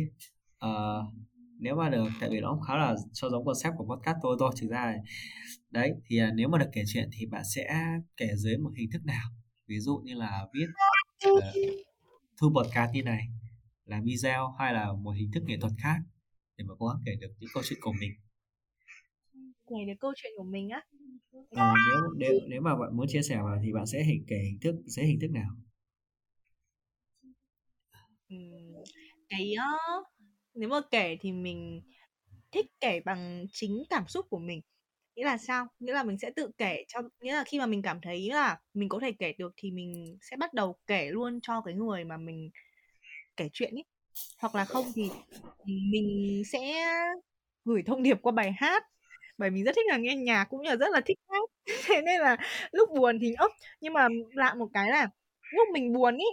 Uh, 0.67 1.15
nếu 1.59 1.77
mà 1.77 1.89
được 1.89 2.09
tại 2.21 2.31
vì 2.33 2.41
nó 2.41 2.51
cũng 2.55 2.63
khá 2.63 2.77
là 2.77 2.95
cho 3.13 3.31
giống 3.31 3.45
concept 3.45 3.75
của 3.79 3.85
podcast 3.85 4.17
tôi 4.23 4.37
thôi 4.41 4.53
thực 4.61 4.71
ra 4.71 4.85
này 4.85 4.99
đấy 5.71 5.93
thì 6.07 6.23
uh, 6.23 6.35
nếu 6.35 6.49
mà 6.49 6.59
được 6.59 6.71
kể 6.73 6.83
chuyện 6.87 7.11
thì 7.13 7.27
bạn 7.27 7.43
sẽ 7.55 7.69
kể 8.17 8.29
dưới 8.37 8.57
một 8.59 8.71
hình 8.79 8.91
thức 8.93 9.05
nào? 9.05 9.29
Ví 9.67 9.79
dụ 9.81 10.03
như 10.05 10.15
là 10.15 10.47
viết 10.55 10.67
uh, 11.31 11.45
thu 12.41 12.53
podcast 12.57 12.93
như 12.93 13.03
này 13.03 13.23
làm 13.85 14.05
video 14.05 14.55
hay 14.59 14.73
là 14.73 14.93
một 14.93 15.11
hình 15.11 15.31
thức 15.33 15.43
nghệ 15.47 15.57
thuật 15.61 15.73
khác 15.79 15.99
để 16.57 16.65
mà 16.69 16.75
cố 16.79 16.87
gắng 16.87 17.03
kể 17.07 17.13
được 17.21 17.35
những 17.39 17.51
câu 17.55 17.63
chuyện 17.67 17.79
của 17.83 17.93
mình? 18.01 18.11
Kể 19.67 19.77
được 19.87 20.01
câu 20.01 20.13
chuyện 20.17 20.33
của 20.37 20.45
mình 20.45 20.69
á? 20.69 20.81
Ờ, 21.51 21.73
nếu 21.89 22.03
nếu 22.17 22.41
nếu 22.49 22.61
mà 22.61 22.77
bạn 22.77 22.97
muốn 22.97 23.07
chia 23.09 23.23
sẻ 23.23 23.37
vào 23.37 23.59
thì 23.63 23.73
bạn 23.73 23.87
sẽ 23.87 24.05
hình 24.05 24.25
kể 24.29 24.37
hình 24.37 24.59
thức 24.61 24.75
sẽ 24.97 25.03
hình 25.05 25.21
thức 25.21 25.31
nào 25.31 25.51
cái 29.29 29.55
uh, 29.99 30.07
nếu 30.55 30.69
mà 30.69 30.81
kể 30.91 31.17
thì 31.21 31.33
mình 31.33 31.83
thích 32.53 32.67
kể 32.81 33.01
bằng 33.05 33.47
chính 33.53 33.83
cảm 33.91 34.09
xúc 34.09 34.27
của 34.31 34.39
mình. 34.39 34.61
Nghĩa 35.17 35.25
là 35.25 35.39
sao? 35.39 35.67
Nghĩa 35.79 35.93
là 35.93 36.03
mình 36.03 36.19
sẽ 36.19 36.31
tự 36.37 36.51
kể 36.59 36.85
cho 36.89 37.01
nghĩa 37.21 37.33
là 37.33 37.45
khi 37.45 37.59
mà 37.59 37.67
mình 37.67 37.83
cảm 37.83 38.01
thấy 38.01 38.29
là 38.31 38.59
mình 38.75 38.89
có 38.89 38.99
thể 39.03 39.13
kể 39.13 39.33
được 39.39 39.53
thì 39.57 39.71
mình 39.71 40.19
sẽ 40.23 40.37
bắt 40.37 40.55
đầu 40.55 40.77
kể 40.87 41.11
luôn 41.11 41.41
cho 41.43 41.61
cái 41.61 41.75
người 41.75 42.05
mà 42.05 42.17
mình 42.17 42.51
kể 43.37 43.49
chuyện 43.53 43.75
ấy. 43.75 43.85
Hoặc 44.39 44.55
là 44.55 44.65
không 44.65 44.87
thì 44.95 45.11
mình 45.67 46.43
sẽ 46.53 46.87
gửi 47.65 47.83
thông 47.87 48.03
điệp 48.03 48.19
qua 48.23 48.33
bài 48.33 48.53
hát 48.57 48.83
bởi 49.39 49.51
mình 49.51 49.65
rất 49.65 49.73
thích 49.77 49.87
là 49.89 49.97
nghe 49.97 50.17
nhạc 50.17 50.45
cũng 50.45 50.63
như 50.63 50.71
là 50.71 50.77
rất 50.77 50.91
là 50.91 51.01
thích 51.01 51.19
hát. 51.29 51.51
Thế 51.87 52.03
nên 52.03 52.21
là 52.21 52.37
lúc 52.73 52.91
buồn 52.91 53.19
thì 53.21 53.35
ốc 53.35 53.53
nhưng 53.81 53.93
mà 53.93 54.09
lạ 54.33 54.55
một 54.55 54.69
cái 54.73 54.91
là 54.91 55.09
lúc 55.53 55.69
mình 55.73 55.93
buồn 55.93 56.17
ý 56.17 56.27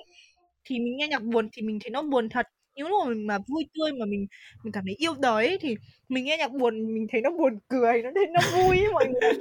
thì 0.66 0.80
mình 0.80 0.98
nghe 0.98 1.08
nhạc 1.08 1.24
buồn 1.24 1.50
thì 1.52 1.62
mình 1.62 1.80
thấy 1.84 1.90
nó 1.90 2.02
buồn 2.02 2.30
thật 2.30 2.48
những 2.76 2.88
lúc 2.88 3.00
mà 3.06 3.10
mình 3.14 3.28
mà 3.28 3.38
vui 3.48 3.70
tươi 3.74 3.92
mà 4.00 4.06
mình 4.06 4.28
mình 4.64 4.72
cảm 4.72 4.84
thấy 4.86 4.96
yêu 4.98 5.14
đời 5.20 5.48
ấy, 5.48 5.58
thì 5.62 5.76
mình 6.10 6.26
nghe 6.26 6.38
nhạc 6.38 6.52
buồn 6.52 6.94
mình 6.94 7.08
thấy 7.12 7.22
nó 7.22 7.30
buồn 7.30 7.60
cười 7.68 8.04
nó 8.04 8.10
thấy 8.16 8.26
nó 8.28 8.40
vui 8.56 8.78
ấy, 8.78 8.94
mọi 8.94 9.06
người 9.08 9.34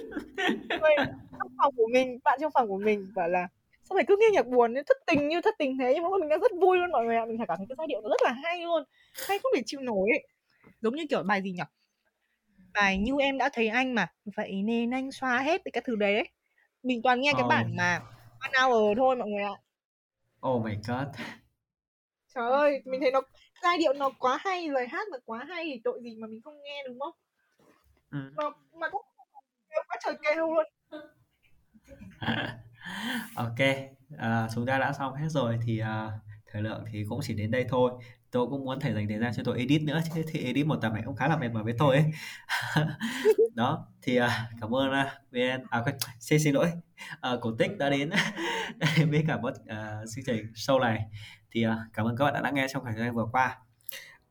trong 1.38 1.48
phòng 1.58 1.74
của 1.76 1.88
mình 1.92 2.18
bạn 2.24 2.38
trong 2.40 2.52
phòng 2.54 2.68
của 2.68 2.78
mình 2.78 3.12
bảo 3.14 3.28
là 3.28 3.48
sao 3.88 3.94
mày 3.94 4.04
cứ 4.08 4.16
nghe 4.20 4.26
nhạc 4.32 4.46
buồn 4.46 4.74
thất 4.74 4.96
tình 5.06 5.28
như 5.28 5.40
thất 5.40 5.54
tình 5.58 5.78
thế 5.78 5.92
nhưng 5.94 6.02
mà 6.02 6.08
mình 6.20 6.28
đang 6.28 6.40
rất 6.40 6.52
vui 6.60 6.78
luôn 6.78 6.90
mọi 6.90 7.04
người 7.04 7.16
ạ 7.16 7.24
mình 7.28 7.38
cảm 7.48 7.58
thấy 7.58 7.66
cái 7.68 7.76
giai 7.78 7.86
điệu 7.86 8.00
nó 8.00 8.08
rất 8.08 8.22
là 8.24 8.32
hay 8.32 8.60
luôn 8.60 8.84
hay 9.28 9.38
không 9.38 9.52
thể 9.56 9.62
chịu 9.66 9.80
nổi 9.80 10.08
ấy. 10.12 10.26
giống 10.80 10.96
như 10.96 11.06
kiểu 11.10 11.22
bài 11.22 11.42
gì 11.42 11.52
nhỉ 11.52 11.62
bài 12.74 12.98
như 12.98 13.12
em 13.20 13.38
đã 13.38 13.50
thấy 13.52 13.68
anh 13.68 13.94
mà 13.94 14.06
vậy 14.36 14.52
nên 14.64 14.90
anh 14.90 15.12
xóa 15.12 15.38
hết 15.38 15.62
cái 15.72 15.82
thứ 15.86 15.96
đấy 15.96 16.14
ấy. 16.14 16.28
mình 16.82 17.02
toàn 17.02 17.20
nghe 17.20 17.30
oh. 17.30 17.36
cái 17.36 17.46
bản 17.48 17.76
mà 17.76 18.00
one 18.40 18.66
hour 18.66 18.98
thôi 18.98 19.16
mọi 19.16 19.28
người 19.28 19.42
ạ 19.42 19.63
oh 20.48 20.64
my 20.64 20.74
god. 20.74 21.08
Trời 22.34 22.50
ơi 22.50 22.82
mình 22.84 23.00
thấy 23.00 23.10
nó 23.10 23.20
giai 23.62 23.78
điệu 23.78 23.92
nó 23.92 24.10
quá 24.18 24.38
hay 24.44 24.68
lời 24.68 24.86
hát 24.88 25.08
nó 25.12 25.18
quá 25.24 25.44
hay 25.48 25.64
thì 25.64 25.80
tội 25.84 26.00
gì 26.02 26.16
mà 26.20 26.26
mình 26.26 26.40
không 26.44 26.62
nghe 26.62 26.84
đúng 26.88 27.00
không? 27.00 27.14
Ừ. 28.10 28.18
mà 28.36 28.44
mà 28.80 28.88
cũng 28.90 29.02
quá 29.88 29.96
trời 30.04 30.14
kêu 30.22 30.54
luôn. 30.54 30.64
Ok 33.34 33.58
à, 34.18 34.48
chúng 34.54 34.66
ta 34.66 34.78
đã 34.78 34.92
xong 34.92 35.14
hết 35.14 35.28
rồi 35.28 35.58
thì 35.66 35.78
à, 35.78 36.10
thời 36.54 36.62
lượng 36.62 36.84
thì 36.92 37.04
cũng 37.08 37.20
chỉ 37.22 37.34
đến 37.34 37.50
đây 37.50 37.64
thôi. 37.68 37.92
Tôi 38.30 38.46
cũng 38.46 38.64
muốn 38.64 38.80
thầy 38.80 38.94
dành 38.94 39.08
thời 39.08 39.18
gian 39.18 39.32
cho 39.36 39.42
tôi 39.44 39.58
edit 39.58 39.82
nữa 39.82 40.00
chứ 40.14 40.22
thì 40.28 40.44
edit 40.44 40.66
một 40.66 40.76
tập 40.76 40.92
này 40.92 41.02
cũng 41.06 41.16
khá 41.16 41.28
là 41.28 41.36
mệt 41.36 41.48
mỏi 41.48 41.64
với 41.64 41.74
tôi 41.78 41.96
ấy. 41.96 42.04
Đó 43.54 43.86
thì 44.02 44.20
uh, 44.20 44.30
cảm 44.60 44.74
ơn 44.74 44.90
uh, 44.90 45.06
vn 45.32 45.66
à 45.70 45.82
quên 45.84 45.96
xin 46.20 46.40
xin 46.40 46.54
lỗi. 46.54 46.72
Uh, 47.34 47.40
cổ 47.40 47.54
tích 47.58 47.78
đã 47.78 47.90
đến. 47.90 48.10
Với 49.10 49.24
cả 49.28 49.36
một 49.36 49.50
uh, 49.50 50.08
chương 50.14 50.24
trình 50.24 50.46
show 50.54 50.80
này. 50.80 51.06
Thì 51.50 51.66
uh, 51.66 51.72
cảm 51.92 52.06
ơn 52.06 52.16
các 52.16 52.24
bạn 52.24 52.34
đã 52.34 52.40
lắng 52.40 52.54
nghe 52.54 52.66
trong 52.68 52.82
khoảng 52.82 52.94
thời 52.94 53.04
gian 53.04 53.14
vừa 53.14 53.26
qua. 53.32 53.58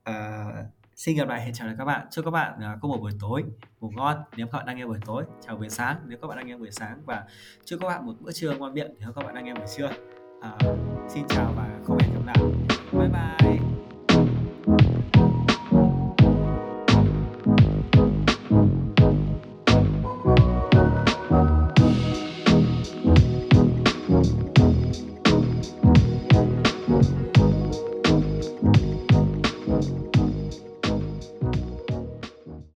Uh, 0.10 0.66
xin 0.96 1.18
gặp 1.18 1.28
lại 1.28 1.42
hẹn 1.42 1.54
chào 1.54 1.68
lại 1.68 1.76
các 1.80 1.86
bạn. 1.86 2.08
Chúc 2.12 2.26
các 2.26 2.32
bạn 2.32 2.54
uh, 2.54 2.82
có 2.82 2.88
một 2.88 2.98
buổi 2.98 3.12
tối 3.22 3.44
ngủ 3.80 3.92
ngon 3.96 4.18
nếu 4.38 4.48
các 4.48 4.58
bạn 4.58 4.66
đang 4.66 4.78
nghe 4.78 4.86
buổi 4.86 5.00
tối. 5.06 5.24
Chào 5.48 5.56
buổi 5.56 5.70
sáng 5.70 5.98
nếu 6.06 6.18
các 6.22 6.28
bạn 6.28 6.38
đang 6.38 6.48
nghe 6.48 6.58
buổi 6.58 6.72
sáng. 6.72 7.02
Và 7.06 7.24
chúc 7.66 7.80
các 7.82 7.88
bạn 7.88 8.06
một 8.06 8.14
bữa 8.20 8.32
trưa 8.32 8.58
ngon 8.58 8.74
miệng 8.74 8.92
nếu 9.00 9.12
các 9.16 9.26
bạn 9.26 9.36
đang 9.36 9.46
nghe 9.46 9.54
buổi 9.54 9.68
trưa. 9.78 9.90
Ờ, 10.44 10.78
xin 11.10 11.24
chào 11.28 11.54
và 11.56 11.70
không 11.88 11.98
hẹn 12.00 12.14
gặp 12.14 12.22
lại. 12.26 12.36
Bye 12.92 13.10
bye. 13.10 13.60